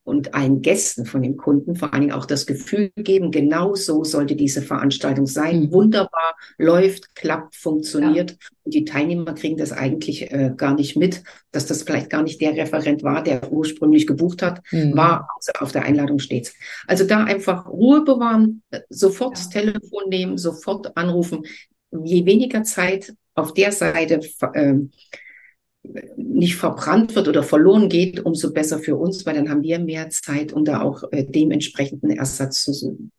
und 0.04 0.34
allen 0.34 0.62
Gästen 0.62 1.06
von 1.06 1.22
den 1.22 1.38
Kunden 1.38 1.76
vor 1.76 1.94
allen 1.94 2.02
Dingen 2.02 2.14
auch 2.14 2.26
das 2.26 2.46
Gefühl 2.46 2.92
geben, 2.98 3.32
genau 3.32 3.74
so 3.76 4.04
sollte 4.04 4.36
diese 4.36 4.62
Veranstaltung 4.62 5.28
sein. 5.28 5.62
Mhm. 5.62 5.72
Wunderbar, 5.72 6.36
läuft, 6.58 7.16
klappt, 7.16 7.56
funktioniert. 7.56 8.32
Ja. 8.32 8.38
Und 8.64 8.74
die 8.74 8.86
Teilnehmer 8.86 9.34
kriegen 9.34 9.58
das 9.58 9.72
eigentlich 9.72 10.30
äh, 10.32 10.54
gar 10.56 10.76
nicht 10.76 10.98
mit, 10.98 11.24
dass 11.52 11.68
das 11.68 11.84
vielleicht 11.84 12.10
gar 12.10 12.22
nicht 12.22 12.42
der 12.42 12.56
Referent 12.56 13.04
war, 13.04 13.24
der 13.24 13.52
ursprünglich 13.52 14.06
gebucht 14.06 14.42
hat, 14.42 14.62
mhm. 14.72 14.96
war 14.96 15.30
also 15.36 15.52
auf 15.60 15.72
der 15.72 15.84
Einladung 15.84 16.20
stets. 16.20 16.54
Also 16.86 17.06
da 17.06 17.24
einfach 17.24 17.68
Ruhe 17.68 18.04
bewahren, 18.04 18.62
sofort 18.90 19.38
ja. 19.38 19.44
das 19.44 19.50
Telefon 19.50 20.10
nehmen, 20.10 20.38
sofort 20.38 20.98
anrufen. 20.98 21.46
Je 21.92 22.26
weniger 22.26 22.64
Zeit 22.64 23.14
auf 23.36 23.54
der 23.54 23.72
Seite 23.72 24.20
äh, 24.54 24.76
nicht 26.16 26.56
verbrannt 26.56 27.16
wird 27.16 27.28
oder 27.28 27.44
verloren 27.44 27.90
geht, 27.90 28.26
umso 28.26 28.54
besser 28.54 28.80
für 28.80 28.96
uns, 28.96 29.26
weil 29.26 29.36
dann 29.36 29.50
haben 29.50 29.64
wir 29.64 29.80
mehr 29.80 30.10
Zeit, 30.10 30.54
um 30.54 30.66
da 30.66 30.82
auch 30.82 31.04
äh, 31.12 31.26
dementsprechenden 31.26 32.10
Ersatz 32.12 32.64
zu 32.64 32.74
suchen. 32.74 33.12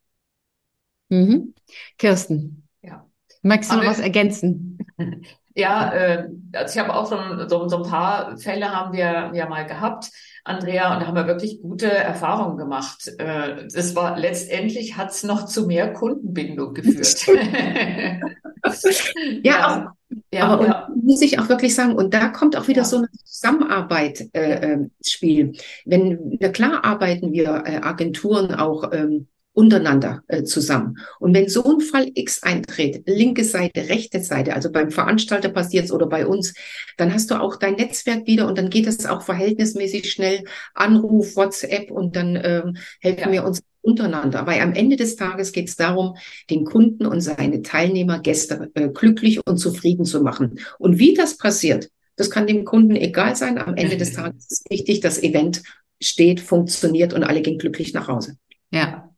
Mhm. 1.10 1.54
Kirsten, 1.98 2.66
ja. 2.82 3.06
magst 3.42 3.70
du 3.70 3.76
noch 3.76 3.86
was 3.86 4.00
ergänzen? 4.00 4.78
Ja, 5.56 5.92
äh, 5.92 6.28
also 6.52 6.74
ich 6.74 6.84
habe 6.84 6.96
auch 6.96 7.06
so, 7.06 7.16
so, 7.48 7.68
so 7.68 7.84
ein 7.84 7.88
paar 7.88 8.36
Fälle 8.38 8.72
haben 8.72 8.92
wir 8.92 9.30
ja 9.32 9.48
mal 9.48 9.64
gehabt, 9.64 10.10
Andrea, 10.42 10.92
und 10.92 11.00
da 11.00 11.06
haben 11.06 11.14
wir 11.14 11.28
wirklich 11.28 11.62
gute 11.62 11.88
Erfahrungen 11.90 12.56
gemacht. 12.56 13.06
Äh, 13.18 13.68
das 13.72 13.94
war 13.94 14.18
letztendlich 14.18 14.96
hat 14.96 15.12
es 15.12 15.22
noch 15.22 15.46
zu 15.46 15.68
mehr 15.68 15.92
Kundenbindung 15.92 16.74
geführt. 16.74 17.26
ja, 19.44 19.92
ja, 19.92 19.92
auch 19.92 19.92
ja, 20.32 20.46
aber 20.48 20.66
ja. 20.66 20.88
Muss 21.04 21.22
ich 21.22 21.38
auch 21.38 21.48
wirklich 21.48 21.74
sagen, 21.74 21.94
und 21.94 22.14
da 22.14 22.28
kommt 22.28 22.56
auch 22.56 22.68
wieder 22.68 22.82
ja. 22.82 22.84
so 22.84 22.96
eine 22.98 23.08
Zusammenarbeit 23.24 24.28
äh, 24.32 24.72
ins 24.72 25.10
Spiel. 25.10 25.52
Wenn, 25.84 26.36
na 26.40 26.48
klar 26.48 26.84
arbeiten 26.84 27.32
wir 27.32 27.64
äh, 27.66 27.76
Agenturen 27.82 28.54
auch 28.54 28.90
ähm, 28.92 29.28
untereinander 29.52 30.22
äh, 30.26 30.42
zusammen. 30.42 30.98
Und 31.20 31.32
wenn 31.32 31.48
so 31.48 31.64
ein 31.64 31.80
Fall 31.80 32.10
X 32.14 32.42
eintritt, 32.42 33.04
linke 33.06 33.44
Seite, 33.44 33.88
rechte 33.88 34.20
Seite, 34.20 34.54
also 34.54 34.70
beim 34.72 34.90
Veranstalter 34.90 35.48
passiert 35.48 35.84
es 35.84 35.92
oder 35.92 36.06
bei 36.06 36.26
uns, 36.26 36.54
dann 36.96 37.14
hast 37.14 37.30
du 37.30 37.40
auch 37.40 37.56
dein 37.56 37.74
Netzwerk 37.74 38.26
wieder 38.26 38.48
und 38.48 38.58
dann 38.58 38.68
geht 38.68 38.86
es 38.86 39.06
auch 39.06 39.22
verhältnismäßig 39.22 40.10
schnell. 40.10 40.44
Anruf, 40.74 41.36
WhatsApp 41.36 41.90
und 41.90 42.16
dann 42.16 42.38
ähm, 42.42 42.76
helfen 43.00 43.30
wir 43.30 43.44
uns 43.44 43.62
untereinander. 43.84 44.46
Weil 44.46 44.60
am 44.60 44.72
Ende 44.72 44.96
des 44.96 45.16
Tages 45.16 45.52
geht 45.52 45.68
es 45.68 45.76
darum, 45.76 46.16
den 46.50 46.64
Kunden 46.64 47.06
und 47.06 47.20
seine 47.20 47.62
Teilnehmer, 47.62 48.20
Gäste 48.20 48.70
äh, 48.74 48.88
glücklich 48.88 49.40
und 49.46 49.58
zufrieden 49.58 50.04
zu 50.04 50.22
machen. 50.22 50.58
Und 50.78 50.98
wie 50.98 51.14
das 51.14 51.36
passiert, 51.36 51.90
das 52.16 52.30
kann 52.30 52.46
dem 52.46 52.64
Kunden 52.64 52.96
egal 52.96 53.36
sein. 53.36 53.58
Am 53.58 53.76
Ende 53.76 53.96
des 53.96 54.12
Tages 54.12 54.46
ist 54.50 54.70
wichtig, 54.70 55.00
das 55.00 55.22
Event 55.22 55.62
steht, 56.00 56.40
funktioniert 56.40 57.12
und 57.12 57.24
alle 57.24 57.42
gehen 57.42 57.58
glücklich 57.58 57.92
nach 57.92 58.08
Hause. 58.08 58.36
Ja. 58.70 59.10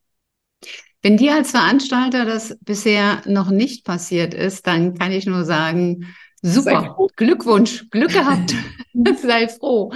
Wenn 1.03 1.17
dir 1.17 1.35
als 1.35 1.51
Veranstalter 1.53 2.25
das 2.25 2.57
bisher 2.63 3.23
noch 3.27 3.51
nicht 3.51 3.85
passiert 3.85 4.35
ist, 4.35 4.67
dann 4.67 4.99
kann 4.99 5.13
ich 5.13 5.27
nur 5.27 5.45
sagen, 5.45 6.07
super, 6.43 6.97
Glückwunsch, 7.17 7.89
Glück 7.91 8.13
gehabt, 8.13 8.55
sei 9.23 9.49
froh. 9.49 9.93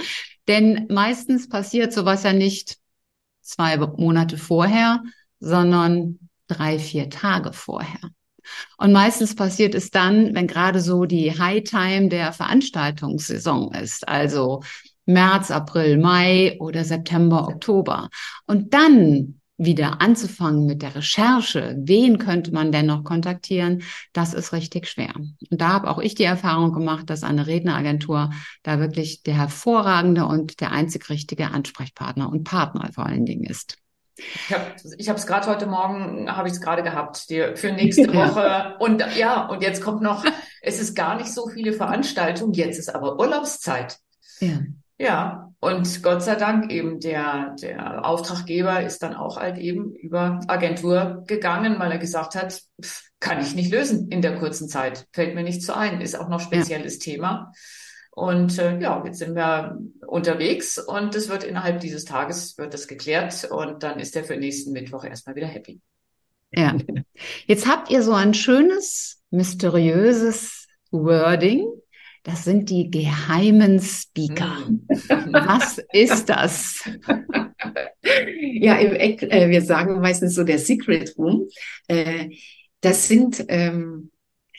Denn 0.47 0.87
meistens 0.89 1.49
passiert 1.49 1.93
sowas 1.93 2.23
ja 2.23 2.33
nicht 2.33 2.80
zwei 3.51 3.77
Monate 3.77 4.39
vorher, 4.39 5.03
sondern 5.41 6.19
drei, 6.47 6.79
vier 6.79 7.11
Tage 7.11 7.53
vorher. 7.53 8.01
Und 8.79 8.93
meistens 8.93 9.35
passiert 9.35 9.75
es 9.75 9.91
dann, 9.91 10.35
wenn 10.35 10.47
gerade 10.47 10.81
so 10.81 11.05
die 11.05 11.39
High 11.39 11.63
Time 11.65 12.09
der 12.09 12.33
Veranstaltungssaison 12.33 13.73
ist, 13.75 14.09
also 14.09 14.63
März, 15.07 15.51
April, 15.51 15.99
Mai 15.99 16.57
oder 16.59 16.85
September, 16.85 17.49
Oktober. 17.49 18.09
Und 18.47 18.75
dann 18.75 19.40
wieder 19.61 20.01
anzufangen 20.01 20.65
mit 20.65 20.81
der 20.81 20.95
Recherche, 20.95 21.77
wen 21.79 22.17
könnte 22.19 22.51
man 22.51 22.73
denn 22.73 22.87
noch 22.87 23.05
kontaktieren, 23.05 23.83
das 24.15 24.33
ist 24.33 24.55
richtig 24.55 24.89
schwer. 24.89 25.13
Und 25.15 25.39
da 25.51 25.69
habe 25.69 25.91
auch 25.91 25.99
ich 25.99 26.15
die 26.15 26.25
Erfahrung 26.25 26.73
gemacht, 26.73 27.11
dass 27.11 27.23
eine 27.23 27.47
Redneragentur 27.47 28.31
da 28.63 28.81
wirklich 28.81 29.23
der 29.23 29.35
hervorragende 29.35 30.25
und 30.25 30.61
der 30.63 30.73
einzig 30.73 31.11
richtige 31.11 31.51
Ansprechpartner 31.51 32.31
und 32.31 32.45
Partner 32.45 32.89
vor 32.95 33.05
allen 33.05 33.27
Dingen 33.27 33.45
ist. 33.45 33.77
Ich 34.99 35.09
habe 35.09 35.19
es 35.19 35.27
gerade 35.27 35.47
heute 35.47 35.67
Morgen, 35.67 36.31
habe 36.35 36.49
ich 36.49 36.55
es 36.55 36.61
gerade 36.61 36.83
gehabt, 36.83 37.29
die, 37.29 37.53
für 37.55 37.73
nächste 37.73 38.15
Woche. 38.15 38.77
Und 38.79 39.05
ja, 39.17 39.47
und 39.47 39.63
jetzt 39.63 39.83
kommt 39.83 40.01
noch, 40.01 40.25
es 40.63 40.81
ist 40.81 40.95
gar 40.95 41.17
nicht 41.17 41.33
so 41.33 41.49
viele 41.49 41.75
Veranstaltungen, 41.75 42.55
jetzt 42.55 42.79
ist 42.79 42.95
aber 42.95 43.19
Urlaubszeit. 43.19 43.99
Ja. 44.41 44.59
Ja, 45.01 45.51
und 45.61 46.03
Gott 46.03 46.23
sei 46.23 46.35
Dank 46.35 46.71
eben 46.71 47.01
der, 47.01 47.57
der 47.59 48.05
Auftraggeber 48.05 48.83
ist 48.83 49.03
dann 49.03 49.15
auch 49.15 49.39
halt 49.39 49.57
eben 49.57 49.95
über 49.95 50.41
Agentur 50.47 51.25
gegangen, 51.27 51.79
weil 51.79 51.91
er 51.91 51.97
gesagt 51.97 52.35
hat, 52.35 52.61
kann 53.19 53.41
ich 53.41 53.55
nicht 53.55 53.73
lösen 53.73 54.11
in 54.11 54.21
der 54.21 54.39
kurzen 54.39 54.69
Zeit, 54.69 55.07
fällt 55.15 55.35
mir 55.35 55.43
nicht 55.43 55.63
so 55.63 55.73
ein, 55.73 56.03
ist 56.03 56.21
auch 56.21 56.29
noch 56.29 56.41
spezielles 56.41 57.03
ja. 57.03 57.13
Thema. 57.13 57.53
Und 58.11 58.59
äh, 58.59 58.79
ja, 58.79 59.03
jetzt 59.07 59.21
sind 59.21 59.35
wir 59.35 59.79
unterwegs 60.07 60.77
und 60.77 61.15
es 61.15 61.31
wird 61.31 61.45
innerhalb 61.45 61.81
dieses 61.81 62.05
Tages 62.05 62.59
wird 62.59 62.75
das 62.75 62.87
geklärt 62.87 63.49
und 63.51 63.83
dann 63.83 64.01
ist 64.01 64.15
er 64.17 64.25
für 64.25 64.37
nächsten 64.37 64.73
Mittwoch 64.73 65.05
erstmal 65.05 65.35
wieder 65.35 65.47
happy. 65.47 65.81
Ja. 66.53 66.77
Jetzt 67.47 67.67
habt 67.67 67.91
ihr 67.91 68.03
so 68.03 68.13
ein 68.13 68.35
schönes, 68.35 69.23
mysteriöses 69.31 70.67
Wording 70.91 71.80
das 72.23 72.45
sind 72.45 72.69
die 72.71 72.91
geheimen 72.91 73.81
Speaker. 73.81 74.67
Hm. 74.67 74.87
Was 75.33 75.81
ist 75.93 76.29
das? 76.29 76.85
Ja, 78.41 78.77
im 78.77 78.95
Eck, 78.95 79.23
äh, 79.23 79.49
wir 79.49 79.63
sagen 79.63 80.01
meistens 80.01 80.35
so 80.35 80.45
der 80.45 80.59
Secret 80.59 81.15
Room. 81.17 81.49
Äh, 81.89 82.31
das 82.81 83.09
sind 83.09 83.45
ähm, 83.49 84.11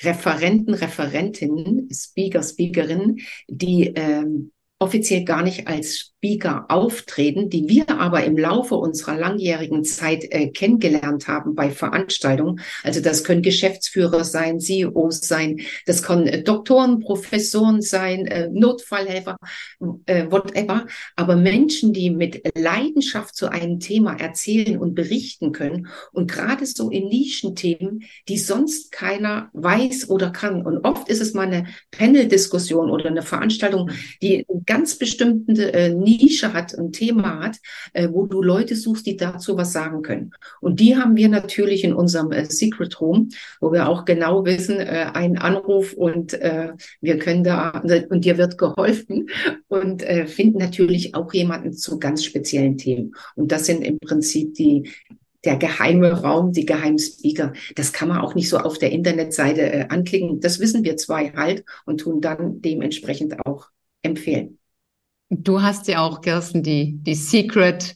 Referenten, 0.01 0.73
Referentinnen, 0.73 1.89
Speaker, 1.91 2.43
Speakerinnen, 2.43 3.19
die 3.47 3.87
ähm, 3.95 4.51
offiziell 4.79 5.23
gar 5.23 5.43
nicht 5.43 5.67
als 5.67 6.10
Speaker 6.21 6.65
auftreten, 6.69 7.49
die 7.49 7.67
wir 7.67 7.89
aber 7.89 8.23
im 8.23 8.37
Laufe 8.37 8.75
unserer 8.75 9.17
langjährigen 9.17 9.83
Zeit 9.83 10.23
äh, 10.29 10.49
kennengelernt 10.49 11.27
haben 11.27 11.55
bei 11.55 11.71
Veranstaltungen. 11.71 12.61
Also 12.83 13.01
das 13.01 13.23
können 13.23 13.41
Geschäftsführer 13.41 14.23
sein, 14.23 14.59
CEOs 14.59 15.21
sein, 15.21 15.61
das 15.87 16.03
können 16.03 16.27
äh, 16.27 16.43
Doktoren, 16.43 16.99
Professoren 16.99 17.81
sein, 17.81 18.27
äh, 18.27 18.49
Notfallhelfer, 18.53 19.37
äh, 20.05 20.29
whatever. 20.29 20.85
Aber 21.15 21.35
Menschen, 21.35 21.91
die 21.91 22.11
mit 22.11 22.43
Leidenschaft 22.55 23.35
zu 23.35 23.51
einem 23.51 23.79
Thema 23.79 24.13
erzählen 24.13 24.77
und 24.77 24.93
berichten 24.93 25.53
können 25.53 25.87
und 26.11 26.31
gerade 26.31 26.67
so 26.67 26.91
in 26.91 27.07
Nischenthemen, 27.07 28.03
die 28.27 28.37
sonst 28.37 28.91
keiner 28.91 29.49
weiß 29.53 30.07
oder 30.11 30.29
kann. 30.29 30.63
Und 30.63 30.85
oft 30.85 31.09
ist 31.09 31.21
es 31.21 31.33
mal 31.33 31.47
eine 31.47 31.65
Panel-Diskussion 31.89 32.91
oder 32.91 33.07
eine 33.07 33.23
Veranstaltung, 33.23 33.89
die 34.21 34.45
ganz 34.67 34.99
bestimmte 34.99 35.73
äh, 35.73 35.89
Nische 36.17 36.53
hat, 36.53 36.77
ein 36.77 36.91
Thema 36.91 37.39
hat, 37.39 37.57
äh, 37.93 38.09
wo 38.11 38.25
du 38.25 38.41
Leute 38.41 38.75
suchst, 38.75 39.05
die 39.05 39.17
dazu 39.17 39.57
was 39.57 39.73
sagen 39.73 40.01
können. 40.01 40.31
Und 40.59 40.79
die 40.79 40.97
haben 40.97 41.15
wir 41.15 41.29
natürlich 41.29 41.83
in 41.83 41.93
unserem 41.93 42.31
äh, 42.31 42.45
Secret 42.45 42.99
Room, 43.01 43.29
wo 43.59 43.71
wir 43.71 43.87
auch 43.87 44.05
genau 44.05 44.45
wissen, 44.45 44.79
äh, 44.79 45.07
ein 45.13 45.37
Anruf 45.37 45.93
und 45.93 46.33
äh, 46.33 46.73
wir 47.01 47.17
können 47.19 47.43
da, 47.43 47.81
und 48.09 48.25
dir 48.25 48.37
wird 48.37 48.57
geholfen 48.57 49.29
und 49.67 50.03
äh, 50.03 50.27
finden 50.27 50.59
natürlich 50.59 51.15
auch 51.15 51.33
jemanden 51.33 51.73
zu 51.73 51.99
ganz 51.99 52.23
speziellen 52.23 52.77
Themen. 52.77 53.13
Und 53.35 53.51
das 53.51 53.65
sind 53.65 53.81
im 53.81 53.99
Prinzip 53.99 54.53
die, 54.55 54.91
der 55.43 55.57
geheime 55.57 56.21
Raum, 56.21 56.51
die 56.53 56.65
geheimen 56.65 56.99
Speaker. 56.99 57.53
Das 57.75 57.93
kann 57.93 58.09
man 58.09 58.19
auch 58.19 58.35
nicht 58.35 58.49
so 58.49 58.57
auf 58.57 58.77
der 58.77 58.91
Internetseite 58.91 59.61
äh, 59.61 59.85
anklicken. 59.89 60.39
Das 60.39 60.59
wissen 60.59 60.83
wir 60.83 60.97
zwei 60.97 61.31
halt 61.31 61.63
und 61.85 62.01
tun 62.01 62.21
dann 62.21 62.61
dementsprechend 62.61 63.45
auch 63.45 63.69
empfehlen. 64.03 64.59
Du 65.33 65.61
hast 65.61 65.87
ja 65.87 66.01
auch, 66.01 66.19
Kirsten, 66.19 66.61
die, 66.61 66.97
die 67.03 67.15
Secret, 67.15 67.95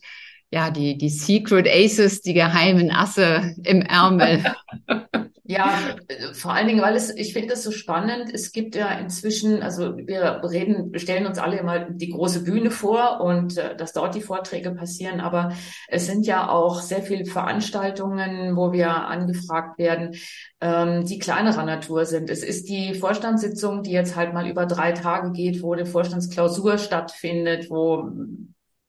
ja, 0.51 0.69
die, 0.69 0.97
die 0.97 1.09
Secret 1.09 1.67
Aces, 1.67 2.21
die 2.21 2.33
geheimen 2.33 2.89
Asse 2.91 3.53
im 3.63 3.81
Ärmel. 3.81 4.41
Ja, 5.47 5.95
vor 6.33 6.53
allen 6.53 6.67
Dingen, 6.67 6.81
weil 6.81 6.95
es, 6.95 7.11
ich 7.15 7.33
finde 7.33 7.49
das 7.49 7.61
so 7.61 7.69
spannend. 7.69 8.33
Es 8.33 8.51
gibt 8.51 8.73
ja 8.73 8.89
inzwischen, 8.97 9.61
also 9.61 9.95
wir 9.95 10.41
reden, 10.43 10.97
stellen 10.97 11.27
uns 11.27 11.37
alle 11.37 11.59
immer 11.59 11.87
die 11.87 12.09
große 12.09 12.43
Bühne 12.43 12.71
vor 12.71 13.21
und 13.21 13.55
äh, 13.55 13.75
dass 13.75 13.93
dort 13.93 14.15
die 14.15 14.21
Vorträge 14.21 14.71
passieren. 14.71 15.19
Aber 15.19 15.51
es 15.87 16.07
sind 16.07 16.25
ja 16.25 16.49
auch 16.49 16.81
sehr 16.81 17.03
viele 17.03 17.25
Veranstaltungen, 17.25 18.55
wo 18.55 18.71
wir 18.71 18.89
angefragt 18.89 19.77
werden, 19.77 20.15
ähm, 20.61 21.05
die 21.05 21.19
kleinerer 21.19 21.63
Natur 21.63 22.05
sind. 22.07 22.31
Es 22.31 22.41
ist 22.41 22.67
die 22.67 22.95
Vorstandssitzung, 22.95 23.83
die 23.83 23.91
jetzt 23.91 24.15
halt 24.15 24.33
mal 24.33 24.49
über 24.49 24.65
drei 24.65 24.93
Tage 24.93 25.31
geht, 25.31 25.61
wo 25.61 25.73
eine 25.73 25.85
Vorstandsklausur 25.85 26.79
stattfindet, 26.79 27.69
wo 27.69 28.09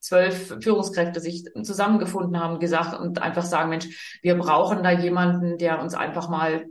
zwölf 0.06 0.56
Führungskräfte 0.60 1.20
sich 1.20 1.44
zusammengefunden 1.62 2.38
haben, 2.40 2.60
gesagt 2.60 2.98
und 2.98 3.20
einfach 3.20 3.44
sagen, 3.44 3.70
Mensch, 3.70 4.18
wir 4.22 4.36
brauchen 4.36 4.82
da 4.84 4.90
jemanden, 4.90 5.58
der 5.58 5.80
uns 5.80 5.94
einfach 5.94 6.28
mal 6.28 6.66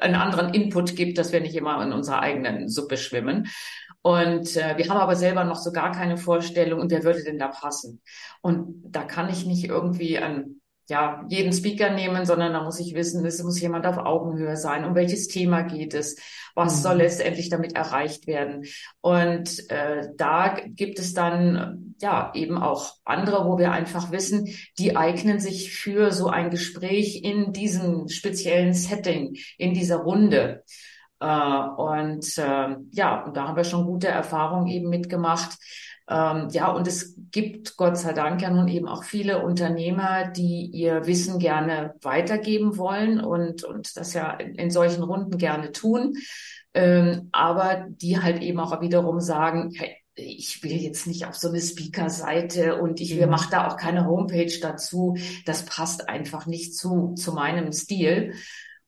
einen 0.00 0.14
anderen 0.14 0.54
Input 0.54 0.96
gibt, 0.96 1.18
dass 1.18 1.32
wir 1.32 1.40
nicht 1.40 1.54
immer 1.54 1.82
in 1.82 1.92
unserer 1.92 2.20
eigenen 2.20 2.68
Suppe 2.68 2.96
schwimmen. 2.96 3.48
Und 4.02 4.56
äh, 4.56 4.78
wir 4.78 4.88
haben 4.88 4.96
aber 4.96 5.14
selber 5.14 5.44
noch 5.44 5.56
so 5.56 5.72
gar 5.72 5.92
keine 5.92 6.16
Vorstellung, 6.16 6.80
und 6.80 6.90
wer 6.90 7.04
würde 7.04 7.22
denn 7.22 7.38
da 7.38 7.48
passen? 7.48 8.00
Und 8.40 8.82
da 8.84 9.02
kann 9.02 9.28
ich 9.28 9.44
nicht 9.44 9.64
irgendwie 9.64 10.18
an 10.18 10.59
ja, 10.90 11.24
jeden 11.28 11.52
Speaker 11.52 11.90
nehmen, 11.90 12.26
sondern 12.26 12.52
da 12.52 12.62
muss 12.62 12.80
ich 12.80 12.94
wissen, 12.94 13.24
es 13.24 13.42
muss 13.42 13.60
jemand 13.60 13.86
auf 13.86 13.96
Augenhöhe 13.96 14.56
sein. 14.56 14.84
Um 14.84 14.94
welches 14.94 15.28
Thema 15.28 15.62
geht 15.62 15.94
es? 15.94 16.16
Was 16.54 16.78
mhm. 16.78 16.82
soll 16.82 16.96
letztendlich 16.96 17.48
damit 17.48 17.74
erreicht 17.74 18.26
werden? 18.26 18.66
Und 19.00 19.70
äh, 19.70 20.08
da 20.16 20.56
gibt 20.66 20.98
es 20.98 21.14
dann 21.14 21.94
ja 22.02 22.32
eben 22.34 22.58
auch 22.58 22.94
andere, 23.04 23.46
wo 23.46 23.56
wir 23.56 23.72
einfach 23.72 24.10
wissen, 24.10 24.48
die 24.78 24.96
eignen 24.96 25.38
sich 25.38 25.72
für 25.72 26.10
so 26.10 26.28
ein 26.28 26.50
Gespräch 26.50 27.22
in 27.22 27.52
diesem 27.52 28.08
speziellen 28.08 28.74
Setting, 28.74 29.36
in 29.58 29.74
dieser 29.74 29.98
Runde. 29.98 30.64
Äh, 31.20 31.26
und 31.26 32.36
äh, 32.38 32.76
ja, 32.90 33.24
und 33.24 33.36
da 33.36 33.46
haben 33.48 33.56
wir 33.56 33.64
schon 33.64 33.84
gute 33.84 34.08
Erfahrungen 34.08 34.66
eben 34.66 34.88
mitgemacht. 34.88 35.56
Ähm, 36.10 36.48
ja, 36.50 36.72
und 36.72 36.88
es 36.88 37.16
gibt 37.30 37.76
Gott 37.76 37.96
sei 37.96 38.12
Dank 38.12 38.42
ja 38.42 38.50
nun 38.50 38.66
eben 38.66 38.88
auch 38.88 39.04
viele 39.04 39.44
Unternehmer, 39.44 40.28
die 40.28 40.66
ihr 40.66 41.06
Wissen 41.06 41.38
gerne 41.38 41.94
weitergeben 42.02 42.76
wollen 42.76 43.20
und, 43.20 43.62
und 43.62 43.96
das 43.96 44.12
ja 44.12 44.32
in, 44.32 44.56
in 44.56 44.70
solchen 44.70 45.04
Runden 45.04 45.38
gerne 45.38 45.70
tun. 45.70 46.14
Ähm, 46.74 47.28
aber 47.32 47.86
die 47.88 48.20
halt 48.20 48.42
eben 48.42 48.58
auch 48.58 48.80
wiederum 48.80 49.20
sagen, 49.20 49.72
hey, 49.76 49.96
ich 50.16 50.62
will 50.62 50.72
jetzt 50.72 51.06
nicht 51.06 51.26
auf 51.26 51.36
so 51.36 51.48
eine 51.48 51.60
Speaker-Seite 51.60 52.80
und 52.80 53.00
ich 53.00 53.14
mhm. 53.14 53.30
mache 53.30 53.50
da 53.50 53.68
auch 53.68 53.76
keine 53.76 54.06
Homepage 54.06 54.52
dazu. 54.60 55.16
Das 55.46 55.64
passt 55.64 56.08
einfach 56.08 56.46
nicht 56.46 56.76
zu, 56.76 57.14
zu 57.14 57.32
meinem 57.32 57.72
Stil. 57.72 58.34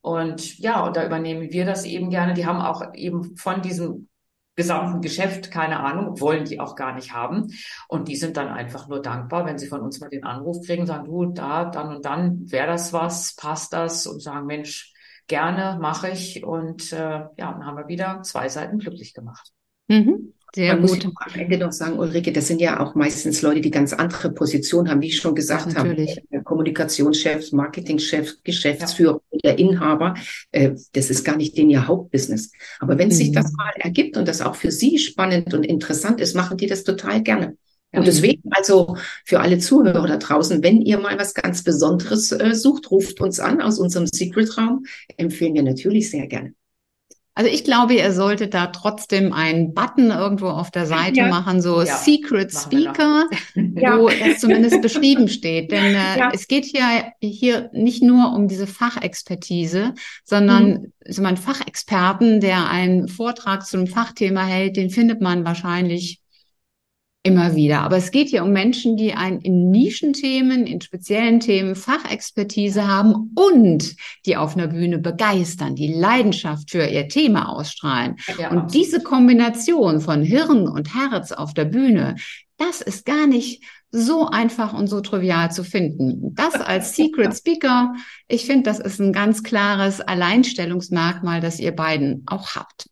Und 0.01 0.59
ja, 0.59 0.85
und 0.85 0.97
da 0.97 1.07
übernehmen 1.07 1.53
wir 1.53 1.65
das 1.65 1.85
eben 1.85 2.11
gerne. 2.11 2.35
Die 2.35 2.47
haben 2.47 2.61
auch 2.61 2.95
eben 2.95 3.37
von 3.37 3.63
diesem 3.63 4.09
gesamten 4.55 5.01
Geschäft 5.01 5.51
keine 5.51 5.81
Ahnung, 5.81 6.21
wollen 6.21 6.45
die 6.45 6.61
auch 6.61 6.77
gar 6.77 6.95
nicht 6.95 7.13
haben. 7.13 7.49
Und 7.89 8.09
die 8.09 8.17
sind 8.17 8.37
dann 8.37 8.49
einfach 8.49 8.89
nur 8.89 9.01
dankbar, 9.01 9.47
wenn 9.47 9.59
sie 9.59 9.67
von 9.67 9.81
uns 9.81 10.01
mal 10.01 10.11
den 10.11 10.25
Anruf 10.25 10.65
kriegen, 10.67 10.87
sagen, 10.87 11.07
du, 11.07 11.27
da, 11.27 11.65
dann 11.65 11.97
und 11.97 12.05
dann, 12.05 12.51
wäre 12.51 12.67
das 12.67 12.93
was, 12.93 13.35
passt 13.37 13.73
das? 13.73 14.07
Und 14.07 14.23
sagen, 14.23 14.47
Mensch, 14.47 14.93
gerne, 15.27 15.79
mache 15.81 16.11
ich. 16.11 16.45
Und 16.45 16.93
äh, 16.93 16.97
ja, 16.97 17.31
dann 17.37 17.65
haben 17.65 17.77
wir 17.77 17.89
wieder 17.89 18.23
zwei 18.23 18.49
Seiten 18.49 18.79
glücklich 18.79 19.15
gemacht. 19.15 19.53
Mhm. 19.89 20.35
Sehr 20.55 20.75
Man 20.75 20.87
gut. 20.87 21.05
Muss 21.05 21.17
am 21.17 21.41
Ende 21.41 21.57
noch 21.57 21.73
sagen, 21.73 21.99
Ulrike, 21.99 22.31
das 22.31 22.47
sind 22.47 22.61
ja 22.61 22.81
auch 22.81 22.95
meistens 22.95 23.41
Leute, 23.41 23.63
die 23.63 23.71
ganz 23.71 23.95
andere 23.95 24.31
Positionen 24.31 24.91
haben, 24.91 25.01
wie 25.01 25.07
ich 25.07 25.17
schon 25.17 25.35
gesagt 25.35 25.75
habe. 25.77 25.97
Äh, 25.97 26.42
Kommunikationschefs, 26.53 27.53
Marketingchefs, 27.53 28.43
Geschäftsführer, 28.45 29.23
ja. 29.31 29.39
der 29.43 29.59
Inhaber. 29.59 30.15
Äh, 30.51 30.73
das 30.93 31.09
ist 31.09 31.25
gar 31.25 31.37
nicht 31.37 31.57
den 31.57 31.71
ihr 31.71 31.87
Hauptbusiness. 31.87 32.53
Aber 32.79 32.99
wenn 32.99 33.09
mhm. 33.09 33.13
sich 33.13 33.33
das 33.33 33.53
mal 33.53 33.73
ergibt 33.77 34.19
und 34.19 34.29
das 34.29 34.43
auch 34.43 34.55
für 34.55 34.71
Sie 34.71 34.99
spannend 34.99 35.55
und 35.55 35.65
interessant 35.65 36.21
ist, 36.21 36.37
machen 36.37 36.59
die 36.59 36.67
das 36.67 36.85
total 36.85 37.23
gerne. 37.23 37.57
Ja. 37.93 38.01
Und 38.01 38.07
deswegen 38.07 38.43
also 38.51 38.97
für 39.25 39.41
alle 39.41 39.59
Zuhörer 39.59 40.07
da 40.07 40.19
draußen, 40.19 40.63
wenn 40.63 40.83
ihr 40.83 40.99
mal 40.99 41.19
was 41.19 41.33
ganz 41.33 41.65
Besonderes 41.65 42.33
äh, 42.33 42.55
sucht, 42.55 42.91
ruft 42.91 43.23
uns 43.23 43.41
an 43.41 43.63
aus 43.63 43.79
unserem 43.79 44.07
Secret 44.07 44.59
Raum. 44.59 44.85
Empfehlen 45.17 45.55
wir 45.55 45.63
natürlich 45.63 46.11
sehr 46.11 46.27
gerne. 46.27 46.53
Also 47.35 47.51
ich 47.51 47.65
glaube, 47.65 47.95
ihr 47.95 48.13
solltet 48.13 48.53
da 48.53 48.67
trotzdem 48.67 49.33
einen 49.33 49.73
Button 49.73 50.11
irgendwo 50.11 50.49
auf 50.49 50.71
der 50.71 50.85
Seite 50.85 51.21
ja. 51.21 51.29
machen, 51.29 51.63
so 51.63 51.81
ja. 51.81 51.97
Secret 51.97 52.53
Speaker, 52.53 53.27
wo 53.55 54.09
das 54.09 54.39
zumindest 54.39 54.83
beschrieben 54.83 55.29
steht. 55.29 55.73
Denn 55.73 55.95
äh, 55.95 56.19
ja. 56.19 56.31
es 56.35 56.47
geht 56.47 56.67
ja 56.77 57.05
hier 57.21 57.71
nicht 57.73 58.03
nur 58.03 58.35
um 58.35 58.49
diese 58.49 58.67
Fachexpertise, 58.67 59.95
sondern 60.25 60.69
mhm. 60.69 60.93
so 61.09 61.23
ein 61.23 61.39
Fachexperten, 61.39 62.41
der 62.41 62.69
einen 62.69 63.09
Vortrag 63.09 63.67
zu 63.67 63.79
einem 63.79 63.87
Fachthema 63.87 64.45
hält, 64.45 64.77
den 64.77 64.91
findet 64.91 65.23
man 65.23 65.47
wahrscheinlich 65.47 66.22
Immer 67.25 67.55
wieder. 67.55 67.83
Aber 67.83 67.99
es 67.99 68.11
geht 68.11 68.31
hier 68.31 68.43
um 68.43 68.51
Menschen, 68.51 68.97
die 68.97 69.15
ein, 69.15 69.41
in 69.41 69.71
Nischenthemen, 69.71 70.67
in 70.67 70.81
speziellen 70.81 71.39
Themen 71.39 71.77
Fachexpertise 71.77 72.89
haben 72.89 73.31
und 73.37 73.95
die 74.27 74.37
auf 74.37 74.57
einer 74.57 74.67
Bühne 74.67 74.99
begeistern, 74.99 75.77
die 75.77 75.93
Leidenschaft 75.93 76.73
für 76.73 76.85
ihr 76.85 77.07
Thema 77.07 77.49
ausstrahlen. 77.49 78.17
Ja, 78.39 78.51
und 78.51 78.59
absolut. 78.59 78.75
diese 78.75 79.03
Kombination 79.05 80.01
von 80.01 80.23
Hirn 80.23 80.67
und 80.67 80.95
Herz 80.97 81.31
auf 81.31 81.55
der 81.55 81.67
Bühne, 81.67 82.17
das 82.57 82.81
ist 82.81 83.07
gar 83.07 83.29
nicht 83.29 83.63
so 83.93 84.27
einfach 84.27 84.73
und 84.73 84.89
so 84.89 85.01
trivial 85.01 85.53
zu 85.53 85.63
finden. 85.63 86.35
Das 86.35 86.55
als 86.55 86.97
Secret 86.97 87.37
Speaker, 87.37 87.95
ich 88.27 88.47
finde, 88.47 88.65
das 88.65 88.81
ist 88.81 89.01
ein 89.01 89.13
ganz 89.13 89.45
klares 89.45 90.01
Alleinstellungsmerkmal, 90.01 91.41
das 91.41 91.61
ihr 91.61 91.73
beiden 91.73 92.25
auch 92.27 92.57
habt. 92.57 92.87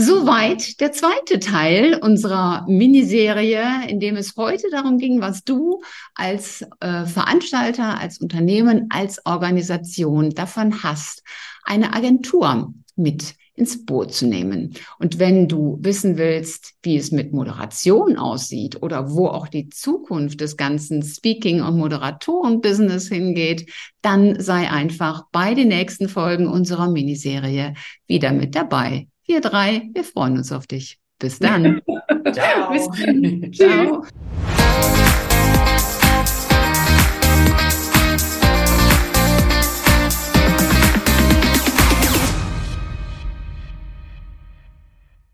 Soweit 0.00 0.78
der 0.78 0.92
zweite 0.92 1.40
Teil 1.40 1.98
unserer 2.00 2.64
Miniserie, 2.68 3.64
in 3.88 3.98
dem 3.98 4.14
es 4.14 4.36
heute 4.36 4.70
darum 4.70 4.96
ging, 4.98 5.20
was 5.20 5.42
du 5.42 5.82
als 6.14 6.64
äh, 6.78 7.04
Veranstalter, 7.04 7.98
als 7.98 8.18
Unternehmen, 8.18 8.86
als 8.90 9.26
Organisation 9.26 10.30
davon 10.30 10.84
hast, 10.84 11.24
eine 11.64 11.94
Agentur 11.94 12.72
mit 12.94 13.34
ins 13.54 13.84
Boot 13.86 14.14
zu 14.14 14.28
nehmen. 14.28 14.74
Und 15.00 15.18
wenn 15.18 15.48
du 15.48 15.78
wissen 15.80 16.16
willst, 16.16 16.74
wie 16.84 16.96
es 16.96 17.10
mit 17.10 17.32
Moderation 17.32 18.16
aussieht 18.18 18.80
oder 18.80 19.10
wo 19.10 19.26
auch 19.26 19.48
die 19.48 19.68
Zukunft 19.68 20.40
des 20.40 20.56
ganzen 20.56 21.02
Speaking- 21.02 21.62
und 21.62 21.76
Moderatoren-Business 21.76 23.08
hingeht, 23.08 23.68
dann 24.00 24.38
sei 24.38 24.70
einfach 24.70 25.24
bei 25.32 25.54
den 25.54 25.66
nächsten 25.66 26.08
Folgen 26.08 26.46
unserer 26.46 26.88
Miniserie 26.88 27.74
wieder 28.06 28.32
mit 28.32 28.54
dabei. 28.54 29.08
Wir 29.28 29.42
drei, 29.42 29.90
wir 29.92 30.04
freuen 30.04 30.38
uns 30.38 30.52
auf 30.52 30.66
dich. 30.66 30.98
Bis 31.18 31.38
dann. 31.38 31.82
Ciao. 32.32 32.72
Bis 32.72 32.88
dann. 32.88 33.52
Ciao. 33.52 34.06